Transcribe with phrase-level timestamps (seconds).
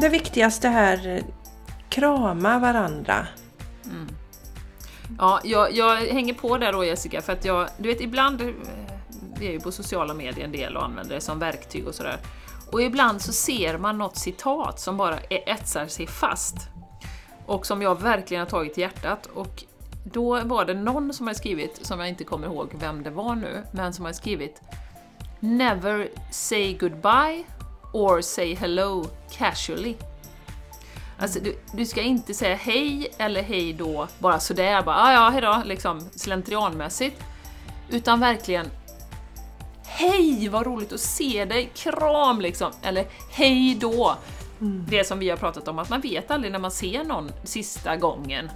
[0.00, 1.22] det viktigaste här,
[1.88, 3.26] krama varandra.
[3.84, 4.08] Mm.
[5.18, 8.48] Ja, jag, jag hänger på där då Jessica, för att jag, du vet ibland, eh,
[9.38, 12.18] vi är ju på sociala medier en del och använder det som verktyg och sådär.
[12.72, 16.56] Och ibland så ser man något citat som bara e- etsar sig fast.
[17.46, 19.26] Och som jag verkligen har tagit till hjärtat.
[19.26, 19.64] Och
[20.04, 23.34] då var det någon som hade skrivit, som jag inte kommer ihåg vem det var
[23.34, 24.62] nu, men som hade skrivit
[25.40, 27.44] Never say goodbye
[27.96, 29.94] or say hello casually.
[31.18, 35.28] Alltså, du, du ska inte säga hej eller hej då bara sådär, bara ah, ja
[35.28, 37.22] hejdå, liksom slentrianmässigt.
[37.90, 38.70] Utan verkligen
[39.88, 42.72] Hej, vad roligt att se dig, kram liksom!
[42.82, 44.16] Eller hej då!
[44.88, 47.96] Det som vi har pratat om, att man vet aldrig när man ser någon sista
[47.96, 48.50] gången.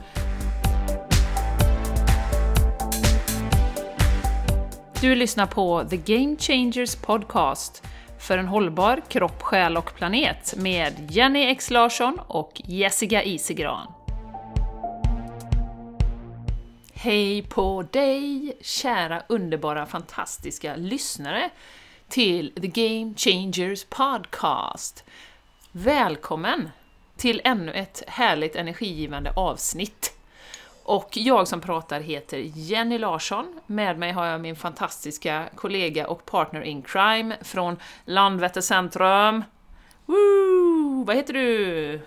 [5.01, 7.83] Du lyssnar på The Game Changers Podcast
[8.21, 13.93] för en hållbar kropp, själ och planet med Jenny X Larsson och Jessica Isegran.
[16.95, 21.51] Hej på dig, kära underbara fantastiska lyssnare
[22.09, 25.05] till The Game Changers Podcast.
[25.73, 26.69] Välkommen
[27.17, 30.20] till ännu ett härligt energigivande avsnitt.
[30.83, 33.61] Och jag som pratar heter Jenny Larsson.
[33.67, 39.45] Med mig har jag min fantastiska kollega och partner in crime från Landvetter centrum.
[40.07, 41.05] Woo!
[41.07, 42.01] Vad heter du?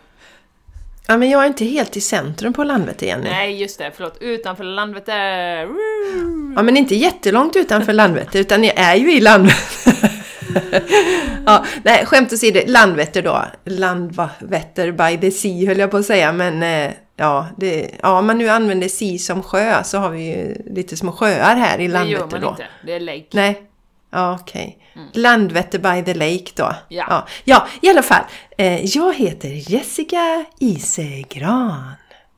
[1.07, 3.29] Ja, men jag är inte helt i centrum på Landvetter, Jenny.
[3.29, 4.17] Nej, just det, förlåt.
[4.19, 5.66] Utanför Landvetter.
[5.66, 6.53] Woo!
[6.55, 10.23] Ja, men inte jättelångt utanför Landvetter, utan jag är ju i Landvetter.
[11.45, 13.45] ja, nej, skämt åsido, Landvetter då.
[13.66, 18.25] Landvetter by the sea höll jag på att säga, men eh, ja, det, ja, om
[18.28, 21.88] man nu använder sea som sjö så har vi ju lite små sjöar här i
[21.88, 22.50] Det Landvetter gör man då.
[22.50, 22.67] inte.
[22.86, 23.25] Det är lake.
[23.31, 23.64] Nej,
[24.09, 24.80] ja, okej.
[25.14, 26.64] Landvetter by the lake då.
[26.66, 26.75] Mm.
[26.89, 27.06] Ja.
[27.09, 28.23] ja, ja i alla fall.
[28.58, 31.91] Eh, jag heter Jessica Isegran.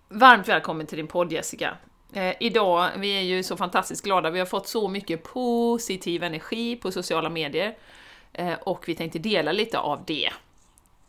[0.10, 1.78] Varmt välkommen till din podd Jessica.
[2.14, 6.76] Eh, idag, vi är ju så fantastiskt glada, vi har fått så mycket positiv energi
[6.76, 7.76] på sociala medier
[8.34, 10.30] eh, och vi tänkte dela lite av det.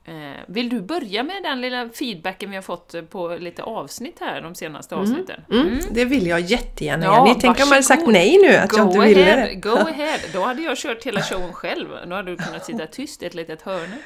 [0.09, 0.15] Eh,
[0.47, 4.41] vill du börja med den lilla feedbacken vi har fått eh, på lite avsnitt här,
[4.41, 5.41] de senaste avsnitten?
[5.53, 7.41] Mm, Det vill jag jättegärna Ja, Jenny.
[7.41, 9.55] Tänk om jag hade sagt nej nu, att jag inte ville det.
[9.55, 10.19] go ahead!
[10.33, 13.34] Då hade jag kört hela showen själv, då hade du kunnat sitta tyst i ett
[13.34, 13.97] litet hörne.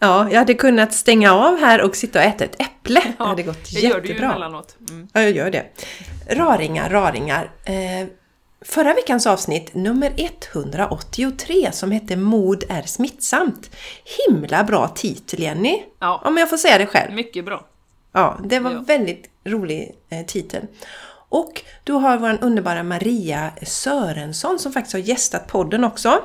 [0.00, 3.02] Ja, jag hade kunnat stänga av här och sitta och äta ett äpple.
[3.18, 4.30] det hade gått det gör du ju jättebra.
[4.30, 4.76] emellanåt.
[4.90, 5.08] Mm.
[5.12, 5.64] Ja, jag gör det.
[6.30, 7.50] Raringar, raringar.
[7.64, 8.08] Eh,
[8.64, 13.70] förra veckans avsnitt, nummer 183, som hette Mod är smittsamt.
[14.28, 15.82] Himla bra titel, Jenny.
[16.00, 16.22] Ja.
[16.24, 17.12] Om jag får säga det själv.
[17.12, 17.66] Mycket bra.
[18.12, 18.84] Ja, det var Ja.
[18.86, 20.62] väldigt rolig eh, titel.
[21.30, 26.22] Och då har vår underbara Maria Sörensson som faktiskt har gästat podden också.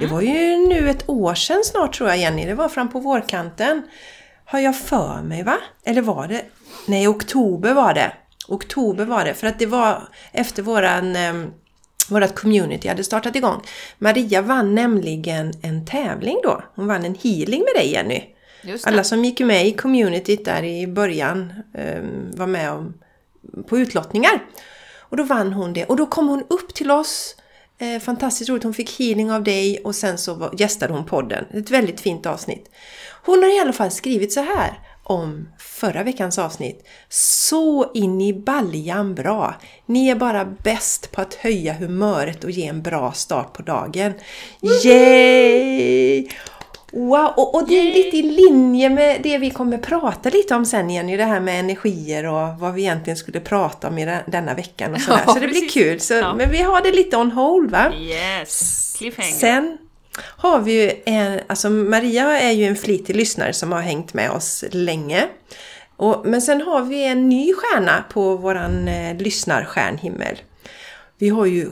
[0.00, 2.98] Det var ju nu ett år sedan snart tror jag Jenny, det var fram på
[3.00, 3.82] vårkanten.
[4.44, 5.56] Har jag för mig va?
[5.84, 6.42] Eller var det?
[6.86, 8.12] Nej, oktober var det.
[8.48, 11.16] Oktober var det, för att det var efter våran
[12.08, 13.62] vårat community hade startat igång.
[13.98, 16.62] Maria vann nämligen en tävling då.
[16.74, 18.22] Hon vann en healing med dig Jenny.
[18.84, 22.02] Alla som gick med i communityt där i början eh,
[22.36, 22.94] var med om,
[23.68, 24.44] på utlottningar.
[24.98, 25.84] Och då vann hon det.
[25.84, 27.36] Och då kom hon upp till oss.
[27.78, 28.64] Eh, fantastiskt roligt.
[28.64, 31.44] Hon fick healing av dig och sen så var, gästade hon podden.
[31.52, 32.70] Ett väldigt fint avsnitt.
[33.24, 36.86] Hon har i alla fall skrivit så här om förra veckans avsnitt.
[37.08, 39.54] Så in i baljan bra!
[39.86, 44.12] Ni är bara bäst på att höja humöret och ge en bra start på dagen.
[45.06, 46.28] Yay!
[46.92, 50.64] Wow, och, och det är lite i linje med det vi kommer prata lite om
[50.66, 54.22] sen igen, det här med energier och vad vi egentligen skulle prata om i den-
[54.26, 55.20] denna veckan och sådär.
[55.26, 55.72] Ja, så det blir precis.
[55.74, 56.00] kul.
[56.00, 56.34] Så, Ja.
[56.34, 57.92] Men vi har det lite on hold va?
[57.94, 58.94] Yes!
[58.98, 59.30] Cliffhanger.
[59.32, 59.78] Sen
[60.20, 64.30] har vi ju en, alltså Maria är ju en flitig lyssnare som har hängt med
[64.30, 65.28] oss länge.
[65.96, 70.38] Och, men sen har vi en ny stjärna på våran eh, lyssnarstjärnhimmel.
[71.18, 71.70] Vi har ju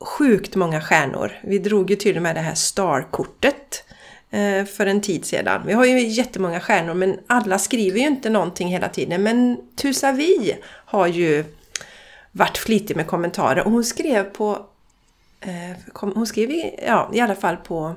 [0.00, 1.32] sjukt många stjärnor.
[1.42, 3.84] Vi drog ju till och med det här starkortet
[4.30, 5.62] eh, för en tid sedan.
[5.66, 9.22] Vi har ju jättemånga stjärnor men alla skriver ju inte någonting hela tiden.
[9.22, 11.44] Men Tusavi har ju
[12.32, 14.66] varit flitig med kommentarer och hon skrev på
[15.40, 17.94] Eh, hon skrev i, ja, i alla fall på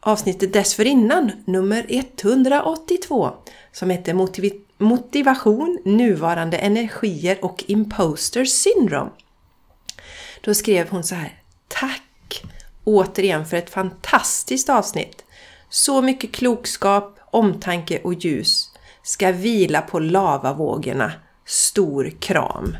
[0.00, 3.30] avsnittet dessförinnan, nummer 182,
[3.72, 9.10] som heter Motiv- Motivation, nuvarande energier och imposter syndrome.
[10.40, 11.42] Då skrev hon så här.
[11.68, 12.42] Tack
[12.84, 15.24] återigen för ett fantastiskt avsnitt.
[15.68, 21.12] Så mycket klokskap, omtanke och ljus ska vila på lavavågorna.
[21.44, 22.76] Stor kram!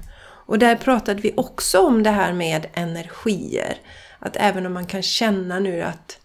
[0.47, 3.77] Och där pratade vi också om det här med energier.
[4.19, 6.19] Att även om man kan känna nu att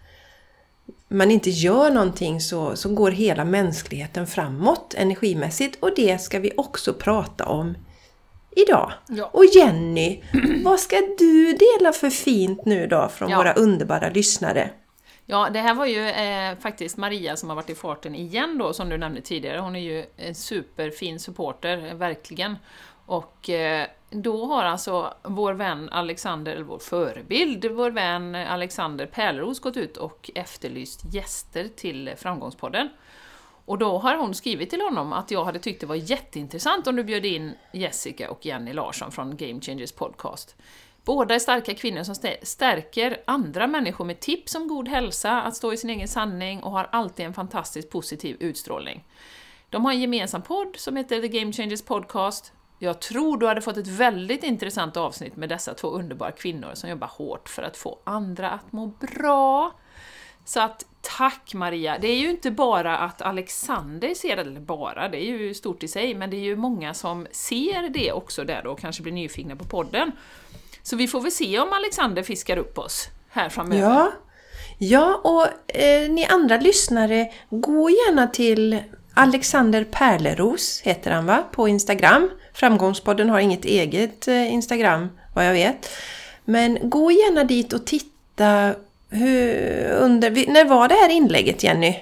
[1.08, 6.52] man inte gör någonting så, så går hela mänskligheten framåt energimässigt och det ska vi
[6.58, 7.78] också prata om
[8.52, 8.94] idag.
[9.08, 9.30] Ja.
[9.34, 10.24] Och Jenny,
[10.64, 13.38] vad ska du dela för fint nu då från Ja.
[13.38, 14.70] våra underbara lyssnare?
[15.26, 18.74] Ja, det här var ju eh, faktiskt Maria som har varit i farten igen då,
[18.74, 19.60] som du nämnde tidigare.
[19.60, 22.56] Hon är ju en superfin supporter, verkligen.
[23.06, 29.60] Och eh, då har alltså vår vän Alexander, eller vår förebild, vår vän Alexander Pärleros
[29.60, 32.90] gått ut och efterlyst gäster till Framgångspodden.
[33.66, 36.96] Och då har hon skrivit till honom att jag hade tyckt det var jätteintressant om
[36.96, 40.56] du bjöd in Jessica och Jenny Larsson från Game Changers Podcast.
[41.04, 45.74] Båda är starka kvinnor som stärker andra människor med tips om god hälsa, att stå
[45.74, 49.04] i sin egen sanning och har alltid en fantastiskt positiv utstrålning.
[49.70, 52.54] De har en gemensam podd som heter The Game Changers Podcast.
[52.80, 56.90] Jag tror du hade fått ett väldigt intressant avsnitt med dessa två underbara kvinnor som
[56.90, 59.74] jobbar hårt för att få andra att må bra.
[60.46, 61.98] Så att tack Maria!
[61.98, 65.84] Det är ju inte bara att Alexander ser det, eller bara, det är ju stort
[65.84, 69.04] i sig, men det är ju många som ser det också där då och kanske
[69.04, 70.12] blir nyfikna på podden.
[70.84, 73.82] Så vi får väl se om Alexander fiskar upp oss här framöver.
[73.82, 74.12] Ja,
[74.78, 78.84] ja och eh, ni andra lyssnare, gå gärna till
[79.18, 82.30] Alexander Perleros, heter han va, på Instagram.
[82.54, 85.90] Framgångspodden har inget eget eh, Instagram, vad jag vet.
[86.46, 88.74] Men gå gärna dit och titta
[89.10, 91.96] hur, under, när var det här inlägget Jenny?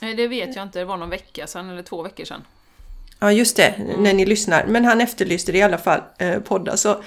[0.00, 2.44] Det vet jag inte, det var någon vecka sedan eller två veckor sedan.
[3.20, 4.64] Ja, just det, när ni lyssnar.
[4.66, 6.76] Men han efterlyste det i alla fall, eh, poddar.
[6.76, 7.02] Så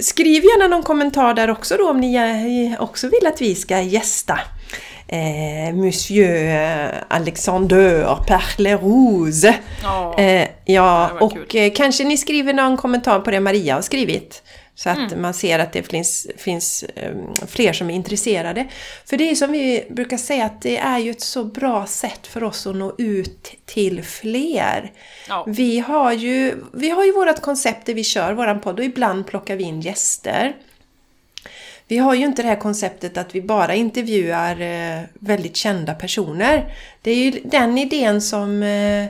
[0.00, 3.80] skriv gärna någon kommentar där också då om ni eh, också vill att vi ska
[3.80, 4.40] gästa.
[5.12, 9.54] Eh, Monsieur Alexander Perlerouse.
[9.82, 11.46] Ja, Eh, ja, och kul.
[11.54, 14.42] eh, kanske ni skriver någon kommentar på det Maria har skrivit.
[14.74, 17.12] Så att man ser att det finns, finns eh,
[17.46, 18.66] fler som är intresserade.
[19.06, 22.26] För det är som vi brukar säga att det är ju ett så bra sätt
[22.26, 24.92] för oss att nå ut till fler.
[25.28, 25.44] Ja.
[25.48, 29.26] Vi har ju, vi har ju vårt koncept där vi kör våran podd och ibland
[29.26, 30.52] plockar vi in gäster.
[31.90, 36.74] Vi har ju inte det här konceptet att vi bara intervjuar eh, väldigt kända personer.
[37.02, 39.06] Det är ju den idén som eh,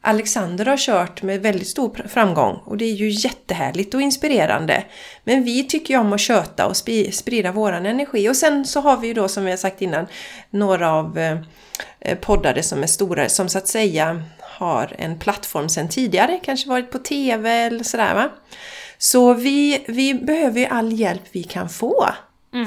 [0.00, 4.84] Alexander har kört med väldigt stor framgång och det är ju jättehärligt och inspirerande.
[5.24, 6.76] Men vi tycker ju om att köta och
[7.12, 10.06] sprida våran energi och sen så har vi ju då som vi har sagt innan
[10.50, 11.18] några av
[12.00, 16.68] eh, poddare som är stora som så att säga har en plattform sedan tidigare, kanske
[16.68, 18.30] varit på TV eller sådär va.
[19.04, 22.06] Så vi, vi behöver ju all hjälp vi kan få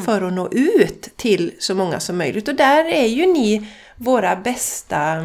[0.05, 2.47] för att nå ut till så många som möjligt.
[2.47, 5.17] Och där är ju ni våra bästa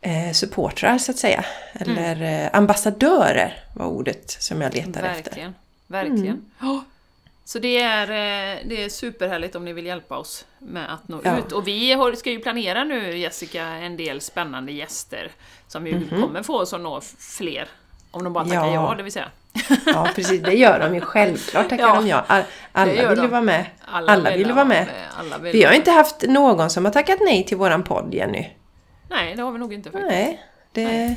[0.00, 1.44] eh, supportrar så att säga.
[1.72, 5.22] Eller eh, ambassadörer var ordet som jag letar efter.
[5.24, 5.54] verkligen.
[5.86, 6.44] Verkligen.
[6.60, 6.84] Ja.
[7.44, 11.20] Så det är, eh, det är superhärligt om ni vill hjälpa oss med att nå
[11.24, 11.38] Ja.
[11.38, 11.52] ut.
[11.52, 15.30] Och vi ska ju planera nu, Jessica, en del spännande gäster
[15.68, 17.68] som ju kommer få oss att nå fler.
[18.10, 18.74] Om de bara tackar Ja.
[18.74, 19.30] ja, det vill säga.
[19.86, 22.24] Ja precis, det gör de ju självklart tackar Ja, de ja.
[22.26, 22.42] All,
[22.72, 23.66] alla vill ju vara med.
[23.84, 24.86] Alla, vill ju vara med.
[25.18, 28.46] Alla vill Vi har inte haft någon som har tackat nej till våran podd Jenny.
[29.10, 30.10] Nej, det har vi nog inte faktiskt.
[30.10, 30.40] Nej.
[30.72, 31.16] Det...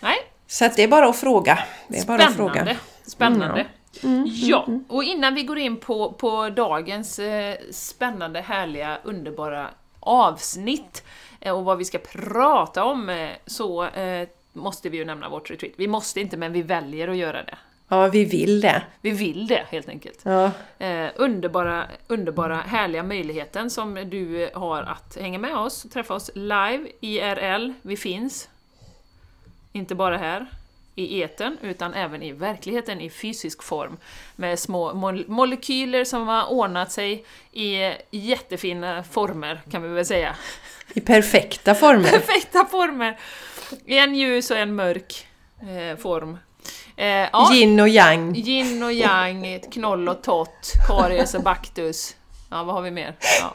[0.00, 0.16] Nej.
[0.46, 1.58] Så att det är bara att fråga.
[1.88, 2.54] Det är bara att Spännande.
[2.54, 2.76] fråga.
[3.06, 3.66] Spännande.
[4.02, 9.70] Mm, ja, och innan vi går in på, på dagens eh, spännande, härliga, underbara
[10.00, 11.04] avsnitt
[11.40, 15.50] eh, och vad vi ska prata om eh, så eh, måste vi ju nämna vårt
[15.50, 15.74] retreat.
[15.76, 17.58] Vi måste inte, men vi väljer att göra det.
[17.88, 18.82] Ja, vi vill det.
[19.00, 20.20] Vi vill det helt enkelt.
[20.22, 20.50] Ja.
[20.78, 26.86] Eh, underbara, underbara, härliga möjligheten som du har att hänga med oss, träffa oss live,
[27.00, 28.48] IRL, vi finns.
[29.72, 30.46] Inte bara här
[30.94, 33.96] i eten utan även i verkligheten i fysisk form.
[34.36, 40.36] Med små mol- molekyler som har ordnat sig i jättefina former kan vi väl säga.
[40.94, 42.04] I perfekta former.
[42.10, 43.18] Perfekta former!
[43.86, 45.26] En ljus och en mörk
[45.60, 46.38] eh, form.
[46.96, 48.36] Eh, ja, Yin och yang.
[48.36, 52.16] Yin och yang, knoll och tott, karies och baktus.
[52.50, 53.16] Ja, vad har vi mer?
[53.40, 53.54] Ja.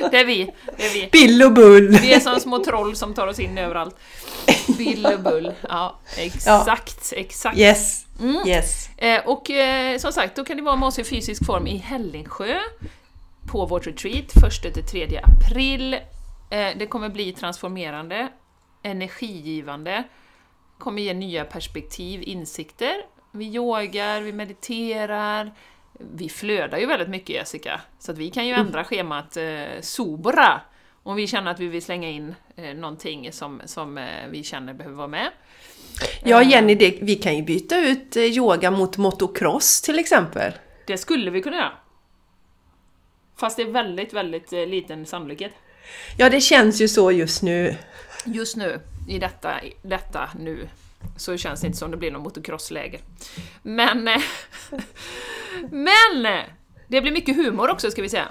[0.10, 0.52] Det är vi.
[0.76, 1.08] Det är vi.
[1.12, 1.88] Bill och bull.
[1.88, 3.96] Vi är som små troll som tar oss in överallt.
[4.78, 5.52] Bill och bull.
[5.68, 7.58] Ja, exakt, exakt.
[7.58, 8.06] Yes.
[8.20, 8.48] Mm.
[8.48, 8.88] Yes.
[8.96, 11.76] Eh, och eh, som sagt, då kan ni vara med oss i fysisk form i
[11.76, 12.58] Hällingsjö
[13.46, 15.94] på vårt retreat 1-3 april.
[16.50, 18.28] Eh, det kommer bli transformerande,
[18.90, 20.04] energigivande,
[20.78, 22.94] kommer ge nya perspektiv, insikter.
[23.32, 25.52] Vi yogar, vi mediterar,
[26.14, 30.60] vi flödar ju väldigt mycket Jessica, så att vi kan ju ändra schemat eh, sobra
[31.02, 34.74] om vi känner att vi vill slänga in eh, någonting som, som eh, vi känner
[34.74, 35.30] behöver vara med.
[36.24, 40.52] Ja, Jenny, det, vi kan ju byta ut eh, yoga mot motocross till exempel.
[40.86, 41.72] Det skulle vi kunna göra.
[43.36, 45.52] Fast det är väldigt, väldigt eh, liten sannolikhet.
[46.18, 47.76] Ja, det känns ju så just nu.
[48.26, 50.68] Just nu, i detta, i detta nu,
[51.16, 53.00] så känns det inte som det blir något motocrossläger.
[53.62, 54.08] Men...
[54.08, 54.22] Eh,
[55.70, 56.26] men!
[56.26, 56.44] Eh,
[56.88, 58.28] det blir mycket humor också, ska vi säga.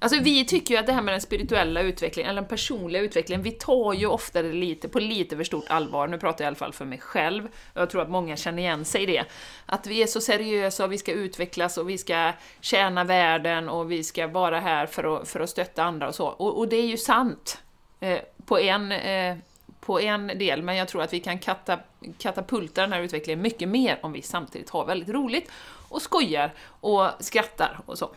[0.00, 3.42] Alltså vi tycker ju att det här med den spirituella utvecklingen, eller den personliga utvecklingen,
[3.42, 6.08] vi tar ju ofta det lite, på lite för stort allvar.
[6.08, 8.58] Nu pratar jag i alla fall för mig själv, och jag tror att många känner
[8.58, 9.24] igen sig i det.
[9.66, 13.92] Att vi är så seriösa och vi ska utvecklas och vi ska tjäna världen och
[13.92, 16.26] vi ska vara här för att, för att stötta andra och så.
[16.26, 17.62] Och, och det är ju sant
[18.00, 19.36] eh, på, en, eh,
[19.80, 21.80] på en del, men jag tror att vi kan kata,
[22.18, 25.50] katapulta den här utvecklingen mycket mer om vi samtidigt har väldigt roligt
[25.88, 28.10] och skojar och skrattar och så.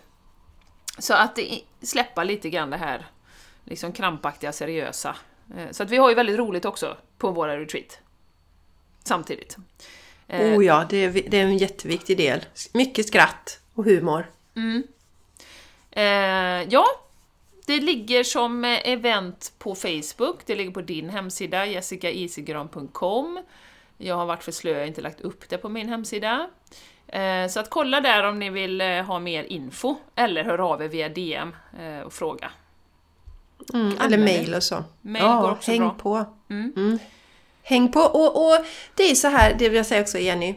[0.98, 1.40] Så att
[1.82, 3.06] släppa lite grann det här
[3.66, 5.16] liksom krampaktiga, seriösa.
[5.58, 8.00] Eh, Så att vi har ju väldigt roligt också på våra retreat.
[9.04, 9.58] Samtidigt.
[10.28, 12.46] Oh ja, det är, det är en jätteviktig del.
[12.74, 14.32] Mycket skratt och humor.
[15.92, 16.04] Eh,
[16.70, 16.86] ja,
[17.72, 23.40] det ligger som eh, event på Facebook, det ligger på din hemsida, jessicaisigran.com.
[23.98, 26.50] Jag har varit för slö, jag har inte lagt upp det på min hemsida.
[27.08, 30.82] Eh, så att kolla där om ni vill eh, ha mer info, eller hör av
[30.84, 31.56] er via DM
[32.06, 32.52] och fråga.
[33.74, 34.84] Mm, eller mail och så.
[35.02, 35.96] Mail ja, går också häng bra.
[36.00, 36.26] på.
[36.50, 36.74] Mm.
[36.76, 37.00] Mm.
[37.64, 38.00] Häng på.
[38.00, 40.56] Och, och det är så här, det vill jag säga också Jenny.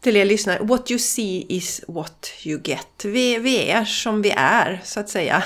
[0.00, 0.58] Till er lyssnare.
[0.62, 3.04] What you see is what you get.
[3.04, 5.44] Vi, vi är som vi är, så att säga.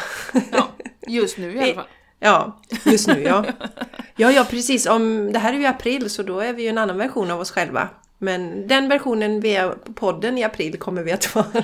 [0.52, 0.68] Ja,
[1.06, 1.84] just nu i alla fall.
[2.20, 3.44] Ja, just nu ja.
[4.16, 4.86] Ja, ja precis.
[4.86, 7.40] Om, det här är ju april så då är vi ju en annan version av
[7.40, 7.88] oss själva.
[8.18, 11.62] Men den versionen vi är på podden i april kommer vi att vara.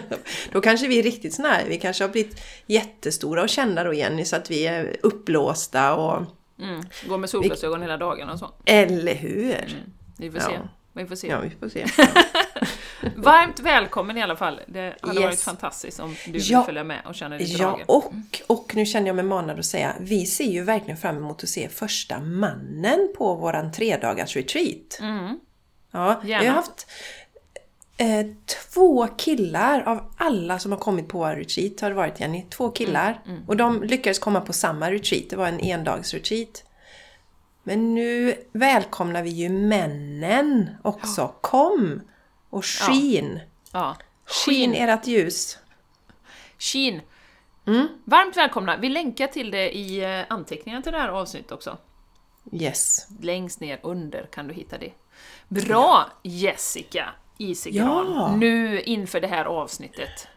[0.52, 1.64] Då kanske vi är riktigt såna här.
[1.68, 6.22] Vi kanske har blivit jättestora och kända då Jenny så att vi är uppblåsta och...
[6.60, 6.82] Mm.
[7.08, 8.50] Går med solglasögon hela dagen och så.
[8.64, 9.84] Eller hur?
[10.18, 10.46] Vi får Ja.
[10.46, 10.58] se.
[10.92, 11.26] Vi får se.
[11.28, 11.86] Ja, vi får se.
[13.16, 14.60] Varmt välkommen i alla fall.
[14.66, 15.24] Det hade Yes.
[15.24, 16.64] varit fantastiskt om du vill Ja.
[16.64, 17.84] följa med och känna dig Ja, dragen.
[17.88, 18.12] och,
[18.46, 21.48] och nu känner jag mig manad att säga, vi ser ju verkligen fram emot att
[21.48, 24.98] se första mannen på våran tredagars retreat.
[25.00, 25.38] Mm.
[25.92, 26.48] Ja, vi Gärna.
[26.48, 26.86] har haft
[27.96, 28.26] eh,
[28.72, 32.46] två killar av alla som har kommit på vår retreat har det varit Jenny.
[32.50, 33.20] Två killar.
[33.26, 35.24] Mm, Och de lyckades komma på samma retreat.
[35.30, 36.64] Det var en endagsretreat.
[37.62, 41.34] Men nu välkomnar vi ju männen också.
[41.40, 42.00] Kom!
[42.50, 43.40] Och skin!
[43.72, 43.96] Ja.
[44.26, 45.58] Skin ert ljus.
[46.58, 47.00] Sheen.
[47.66, 47.88] Mm.
[48.04, 48.76] Varmt välkomna!
[48.76, 51.78] Vi länkar till det i eh, anteckningarna till det här avsnittet också.
[52.52, 53.06] Yes.
[53.20, 54.92] Längst ner under kan du hitta det.
[55.48, 58.12] Bra Jessica Isigran!
[58.14, 58.36] Ja.
[58.36, 60.28] Nu inför det här avsnittet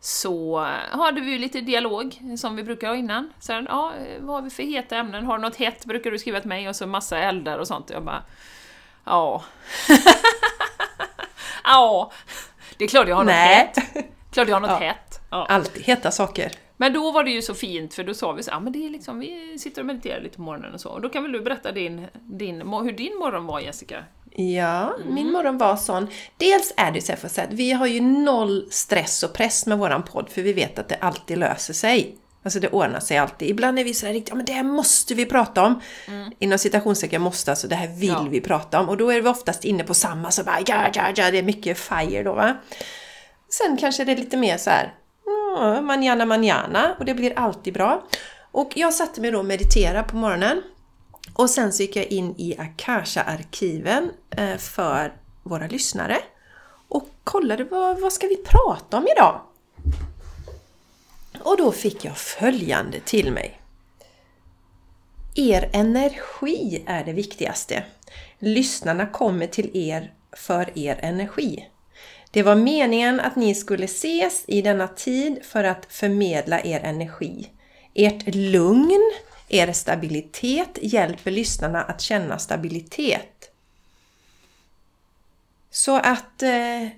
[0.00, 3.32] så hade vi lite dialog som vi brukar ha innan.
[3.40, 5.24] Sen, ja, vad har vi för heta ämnen?
[5.24, 7.90] Har du något hett brukar du skriva till mig och så massa eldar och sånt.
[7.90, 8.22] Jag bara,
[9.04, 9.44] ja.
[11.68, 12.10] ja.
[12.78, 13.54] Det är klart jag har något Nej.
[13.74, 14.06] hett.
[14.30, 14.76] Klart jag har något Ja.
[14.86, 15.20] hett.
[15.30, 15.46] Ja.
[15.48, 16.52] Alltid heta saker.
[16.76, 18.86] Men då var det ju så fint, för då sa vi så ja men det
[18.86, 20.88] är liksom, vi sitter och mediterar lite på morgonen och så.
[20.88, 24.04] Och då kan väl du berätta din, din, hur din morgon var Jessica?
[24.36, 25.14] Ja, Mm.
[25.14, 26.06] min morgon var sån.
[26.36, 29.78] Dels är det så här för att vi har ju noll stress och press med
[29.78, 32.16] våran podd för vi vet att det alltid löser sig.
[32.48, 33.50] Alltså det ordnar sig alltid.
[33.50, 35.80] Ibland är vi så här riktigt, ja men det här måste vi prata om.
[36.38, 38.24] Inom citationstecken måste, alltså det här vill Mm.
[38.24, 38.30] Ja.
[38.30, 38.88] vi prata om.
[38.88, 41.42] Och då är vi oftast inne på samma, så bara ja, ja, ja, det är
[41.42, 42.56] mycket fire då va.
[43.50, 44.94] Sen kanske det är lite mer så här,
[45.58, 48.06] mm, manjana manjana och det blir alltid bra.
[48.52, 50.62] Och jag satte mig då och mediterade på morgonen.
[51.32, 55.12] Och sen så gick jag in i Akasha-arkiven eh, för
[55.42, 56.18] våra lyssnare
[56.88, 59.40] och kollade vad, vad ska vi prata om idag?
[61.40, 63.60] Och då fick jag följande till mig.
[65.34, 67.84] Er energi är det viktigaste.
[68.38, 71.68] Lyssnarna kommer till er för er energi.
[72.30, 77.50] Det var meningen att ni skulle ses i denna tid för att förmedla er energi.
[77.94, 79.12] Ert lugn,
[79.48, 83.50] er stabilitet hjälper lyssnarna att känna stabilitet.
[85.70, 86.42] Så att...
[86.42, 86.88] Eh,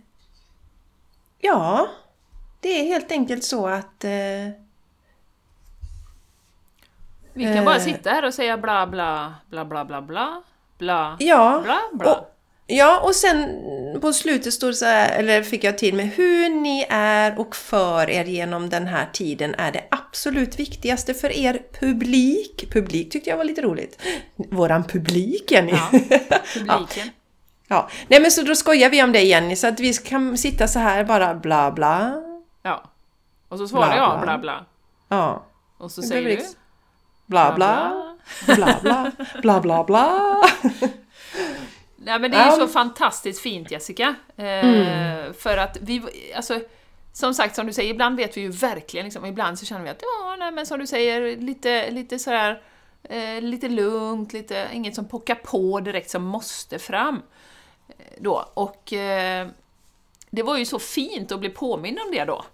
[1.38, 1.88] ja,
[2.60, 4.04] det är helt enkelt så att...
[4.04, 4.10] Eh,
[7.32, 7.82] Vi kan bara Eh.
[7.82, 10.42] sitta här och säga bla bla bla bla bla bla
[10.78, 12.12] bla ja, bla bla.
[12.12, 12.34] Och,
[12.66, 13.48] ja, och sen
[14.00, 18.10] på slutet stod så här, eller fick jag till med hur ni är och för
[18.10, 22.72] er genom den här tiden är det absolut viktigaste för er publik.
[22.72, 24.02] Publik tyckte jag var lite roligt.
[24.36, 25.72] Våran publik, Jenny.
[25.72, 25.88] Ja,
[26.54, 27.10] publiken.
[27.68, 30.68] Ja, nej men så då skojar vi om det Jenny, så att vi kan sitta
[30.68, 32.22] så här bara bla bla.
[32.62, 32.82] Ja.
[33.48, 34.38] Och så svarar Bla, jag bla.
[34.38, 34.64] bla.
[35.08, 35.42] Ja,
[35.78, 36.54] Och så säger du liksom-
[37.26, 37.92] bla bla,
[38.46, 39.12] bla bla,
[39.42, 40.36] bla bla bla.
[41.96, 44.14] Nej men det är ju så fantastiskt fint Jessica.
[44.36, 45.34] Eh, Mm.
[45.34, 46.02] För att vi,
[46.36, 46.60] alltså
[47.12, 49.90] som sagt, som du säger, ibland vet vi ju verkligen, liksom, ibland så känner vi
[49.90, 52.62] att ja, nej, men som du säger, lite, lite sådär,
[53.02, 57.22] eh, lite lugnt, lite, inget som pockar på direkt som måste fram.
[57.88, 58.44] Eh, då.
[58.54, 59.48] Och eh,
[60.30, 62.44] det var ju så fint att bli påmind om det då.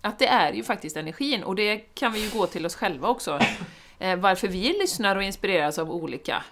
[0.00, 3.08] Att det är ju faktiskt energin, och det kan vi ju gå till oss själva
[3.08, 3.40] också.
[3.98, 6.44] Eh, varför vi lyssnar och inspireras av olika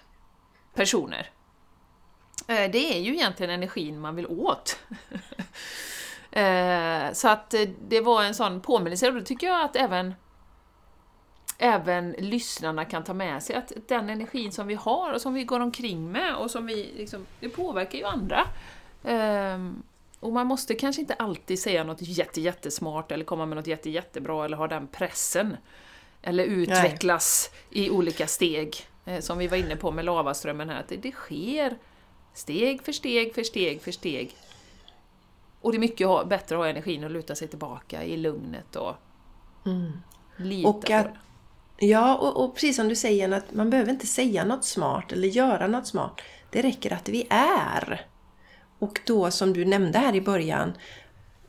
[0.73, 1.29] personer.
[2.47, 4.79] Eh, det är ju egentligen energin man vill åt.
[6.35, 10.13] Eh, så att eh, det var en sån påminnelse, och då tycker jag att även
[11.57, 15.43] även lyssnarna kan ta med sig att den energin som vi har och som vi
[15.43, 18.47] går omkring med och som vi liksom, det påverkar ju andra.
[19.03, 19.83] Um,
[20.23, 23.89] och man måste kanske inte alltid säga något jätte, jättesmart eller komma med något jätte,
[23.89, 25.57] jättebra eller ha den pressen.
[26.21, 27.85] Eller utvecklas Nej.
[27.85, 31.11] i olika steg, eh, som vi var inne på med lavaströmmen här, att det, det
[31.11, 31.77] sker
[32.33, 34.35] steg för steg för steg för steg.
[35.61, 38.95] Och det är mycket bättre att ha energin att luta sig tillbaka i lugnet och
[39.65, 39.91] mm.
[40.37, 41.09] lita och att, på
[41.77, 41.85] det.
[41.85, 45.27] Ja, och, och, precis som du säger, att man behöver inte säga något smart eller
[45.27, 46.21] göra något smart.
[46.49, 48.12] Det räcker att vi är.
[48.83, 50.73] Och då som du nämnde här i början,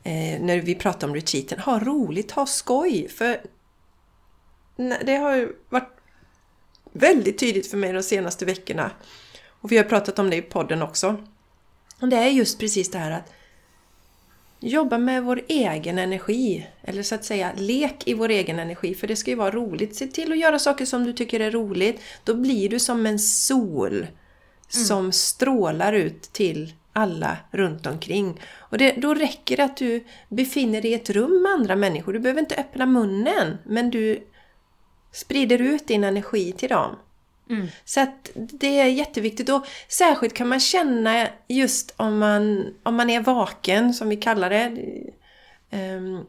[0.03, 3.07] eh, när vi pratade om retreaten, ha roligt, ha skoj.
[3.09, 3.41] För
[5.05, 5.97] det har ju varit
[6.91, 8.91] väldigt tydligt för mig de senaste veckorna.
[9.61, 11.23] Och vi har pratat om det i podden också.
[11.99, 13.31] Och det är just precis det här att
[14.59, 16.67] jobba med vår egen energi.
[16.83, 18.95] Eller så att säga, lek i vår egen energi.
[18.95, 19.95] För det ska ju vara roligt.
[19.95, 22.01] Se till att göra saker som du tycker är roligt.
[22.23, 24.07] Då blir du som en sol mm.
[24.85, 28.41] som strålar ut till alla runt omkring.
[28.57, 32.13] Och det, då räcker det att du befinner dig i ett rum med andra människor.
[32.13, 34.27] Du behöver inte öppna munnen, men du
[35.11, 36.95] sprider ut din energi till dem.
[37.49, 37.67] Mm.
[37.85, 43.09] Så att det är jätteviktigt och särskilt kan man känna just om man, om man
[43.09, 44.71] är vaken, som vi kallar det.
[45.71, 46.25] Um,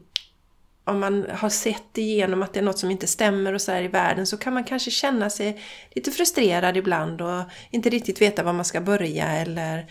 [0.83, 3.87] om man har sett igenom att det är något som inte stämmer och så i
[3.87, 8.53] världen så kan man kanske känna sig lite frustrerad ibland och inte riktigt veta var
[8.53, 9.85] man ska börja eller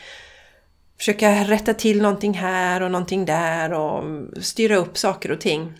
[0.98, 4.04] försöka rätta till någonting här och någonting där och
[4.44, 5.72] styra upp saker och ting.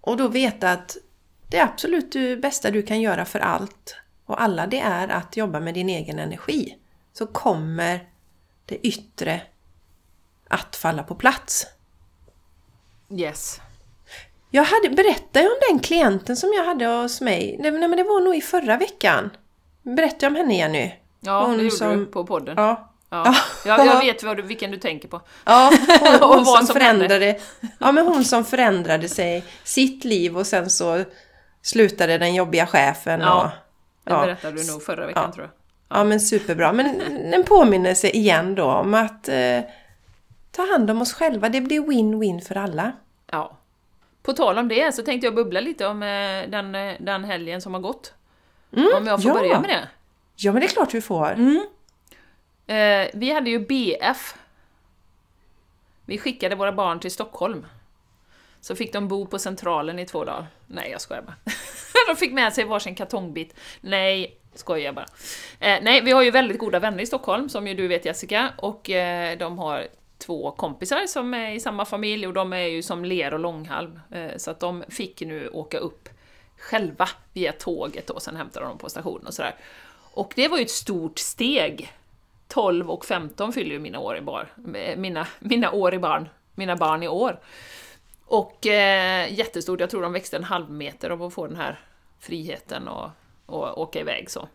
[0.00, 0.96] Och då veta att
[1.50, 5.60] det absolut det bästa du kan göra för allt och alla det är att jobba
[5.60, 6.76] med din egen energi.
[7.12, 8.08] Så kommer
[8.66, 9.40] det yttre
[10.48, 11.66] att falla på plats.
[13.10, 13.60] Yes.
[14.50, 17.56] Jag hade, berättade jag om den klienten som jag hade hos mig?
[17.58, 19.30] Nej, men det var nog i förra veckan.
[19.82, 20.92] Berättade jag om henne Jenny?
[21.20, 22.54] Ja, Hon det gjorde som, du på podden.
[22.56, 23.34] Ja, Ja.
[23.64, 25.20] Jag, jag vet vad du, vilken du tänker på.
[25.44, 27.38] Ja, hon, hon som, som förändrade,
[27.78, 31.04] ja, men hon som förändrade sig, sitt liv och sen så
[31.62, 33.20] slutade den jobbiga chefen.
[33.20, 33.50] Ja, och,
[34.04, 34.20] det ja.
[34.20, 35.32] berättade du nog förra veckan ja.
[35.32, 35.52] tror jag.
[35.88, 35.98] Ja.
[35.98, 36.04] ja.
[36.04, 36.72] men superbra.
[36.72, 37.00] Men
[37.34, 39.60] en påminnelse igen då om att eh,
[40.50, 41.48] ta hand om oss själva.
[41.48, 42.92] Det blir win-win för alla.
[43.30, 43.56] Ja.
[44.22, 47.60] På tal om det så tänkte jag bubbla lite om eh, den, eh, den helgen
[47.60, 48.14] som har gått.
[48.76, 49.34] Mm, om jag får ja.
[49.34, 49.88] börja med det?
[50.36, 51.32] Ja, men det är klart du får.
[51.32, 51.66] Mm.
[52.66, 54.34] Eh, vi hade ju BF.
[56.04, 57.66] Vi skickade våra barn till Stockholm.
[58.60, 60.46] Så fick de bo på Centralen i två dagar.
[60.66, 61.36] Nej, jag skojar bara.
[62.08, 63.54] de fick med sig varsin kartongbit.
[63.80, 65.06] Nej, skojar bara.
[65.60, 68.52] Eh, nej, vi har ju väldigt goda vänner i Stockholm, som ju du vet Jessica,
[68.56, 72.82] och eh, de har två kompisar som är i samma familj och de är ju
[72.82, 74.00] som ler och långhalm.
[74.12, 76.08] Eh, så att de fick nu åka upp
[76.58, 79.54] själva via tåget och sen hämtade de på stationen och sådär.
[80.12, 81.92] Och det var ju ett stort steg
[82.48, 86.28] 12 och 15 fyller ju mina år i bar, eh, mina, mina år i barn,
[86.54, 87.40] mina barn i år.
[88.24, 91.78] Och eh, jättestort, jag tror de växte en halv meter av att få den här
[92.20, 93.10] friheten och,
[93.46, 94.48] och åka iväg så.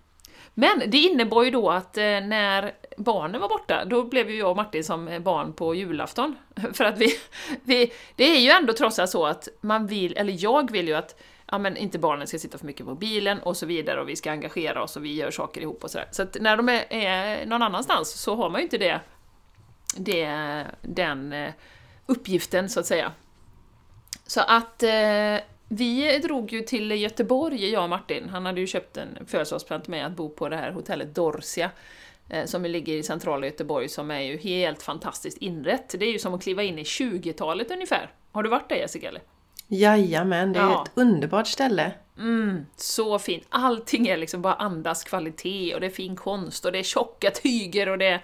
[0.54, 4.50] Men det innebar ju då att eh, när barnen var borta, då blev ju jag
[4.50, 6.36] och Martin som barn på julafton.
[6.74, 7.20] För att vi,
[7.64, 10.94] vi, det är ju ändå trots allt så att man vill, eller jag vill ju
[10.94, 14.10] att ja, men inte barnen ska sitta för mycket på bilen och så vidare och
[14.10, 16.08] vi ska engagera oss och vi gör saker ihop och sådär.
[16.12, 19.00] Så att när de är, är någon annanstans så har man ju inte det,
[19.98, 21.54] det den eh,
[22.06, 23.12] uppgiften så att säga.
[24.28, 25.38] Så att eh,
[25.68, 28.30] vi drog ju till Göteborg, jag och Martin.
[28.30, 31.72] Han hade ju köpt en födelsedagspresent med att bo på det här hotellet Dorsia
[32.30, 35.96] eh, som ligger i centrala Göteborg, som är ju helt fantastiskt inrett.
[36.00, 38.10] Det är ju som att kliva in i 20-talet ungefär.
[38.32, 39.08] Har du varit där Jessica?
[39.08, 39.22] Eller?
[39.72, 40.84] Jajamän, det är ja.
[40.84, 41.92] ett underbart ställe.
[42.18, 43.44] Mm, så fint.
[43.50, 47.32] Allting är liksom bara andas kvalitet och det är fin konst och det är tjocka
[47.32, 48.22] tyger och det är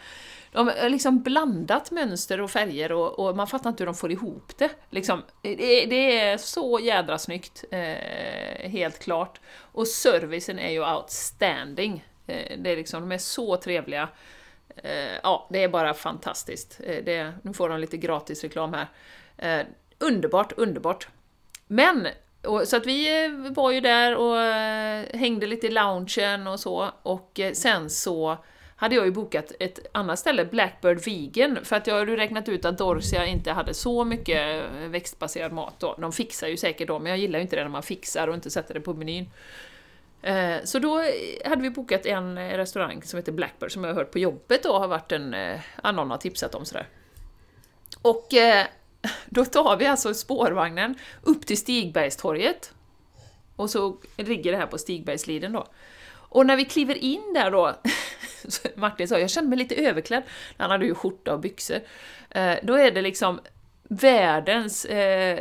[0.51, 4.11] de har liksom blandat mönster och färger och, och, man fattar inte hur de får
[4.11, 4.69] ihop det.
[4.89, 9.39] Liksom, det, det är så jädra snyggt, eh, helt klart.
[9.59, 12.05] Och servicen är ju outstanding.
[12.27, 14.09] Eh, det är liksom, de är så trevliga.
[14.75, 16.79] Eh, ja, det är bara fantastiskt.
[16.83, 18.87] Eh, det, nu får de lite gratis reklam här.
[19.37, 19.65] Eh,
[19.99, 21.07] underbart, underbart.
[21.67, 22.07] Men,
[22.43, 26.59] och, så att vi eh, var ju där och eh, hängde lite i loungen och
[26.59, 28.37] så, och eh, sen så
[28.75, 32.65] hade jag ju bokat ett annat ställe, Blackbird Vegan, för att jag hade räknat ut
[32.65, 35.95] att Dorsia inte hade så mycket växtbaserad mat då.
[35.97, 38.35] De fixar ju säkert då, men jag gillar ju inte det när man fixar och
[38.35, 39.29] inte sätter det på menyn.
[40.63, 41.03] Så då
[41.45, 44.79] hade vi bokat en restaurang som heter Blackbird, som jag har hört på jobbet då
[44.79, 45.35] har varit en,
[45.83, 46.87] någon har tipsat om sådär.
[48.01, 48.27] Och
[49.29, 52.73] då tar vi alltså spårvagnen upp till Stigbergstorget.
[53.55, 55.67] Och så ligger det här på Stigbergsliden då.
[56.29, 57.75] Och när vi kliver in där då,
[58.75, 60.23] Martin sa jag kände mig lite överklädd,
[60.57, 61.79] han hade ju skjorta och byxor.
[62.29, 63.39] Eh, då är det liksom
[63.89, 65.39] världens eh,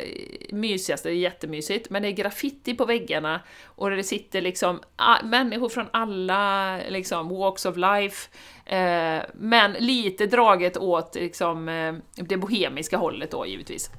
[0.51, 4.81] mysigaste, det är jättemysigt, men det är graffiti på väggarna och det sitter liksom
[5.25, 8.29] människor från alla liksom, walks of life,
[8.67, 13.91] eh, men lite draget åt liksom, eh, det bohemiska hållet då givetvis.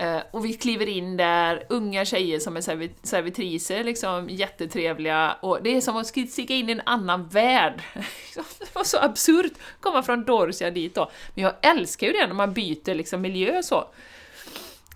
[0.00, 5.62] Eh, och vi kliver in där, unga tjejer som är servit servitriser, liksom jättetrevliga, och
[5.62, 7.82] det är som att sticka in i en annan värld.
[8.58, 11.10] det var så absurt att komma från Dorsia dit då.
[11.34, 13.76] Men jag älskar ju det när man byter liksom miljö så.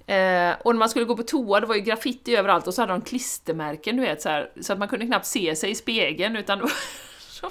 [0.07, 2.83] Eh, och när man skulle gå på toa, det var ju graffiti överallt och så
[2.83, 5.75] hade de klistermärken, du vet, så, här, så att man kunde knappt se sig i
[5.75, 6.71] spegeln, utan var
[7.25, 7.51] liksom...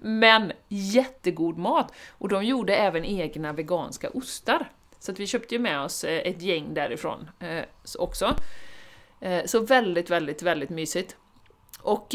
[0.00, 1.92] Men jättegod mat!
[2.10, 4.68] Och de gjorde även egna veganska ostar.
[5.02, 7.64] Så att vi köpte ju med oss eh, ett gäng därifrån eh,
[7.98, 8.36] också.
[9.20, 11.16] Eh, så väldigt, väldigt, väldigt mysigt.
[11.80, 12.14] Och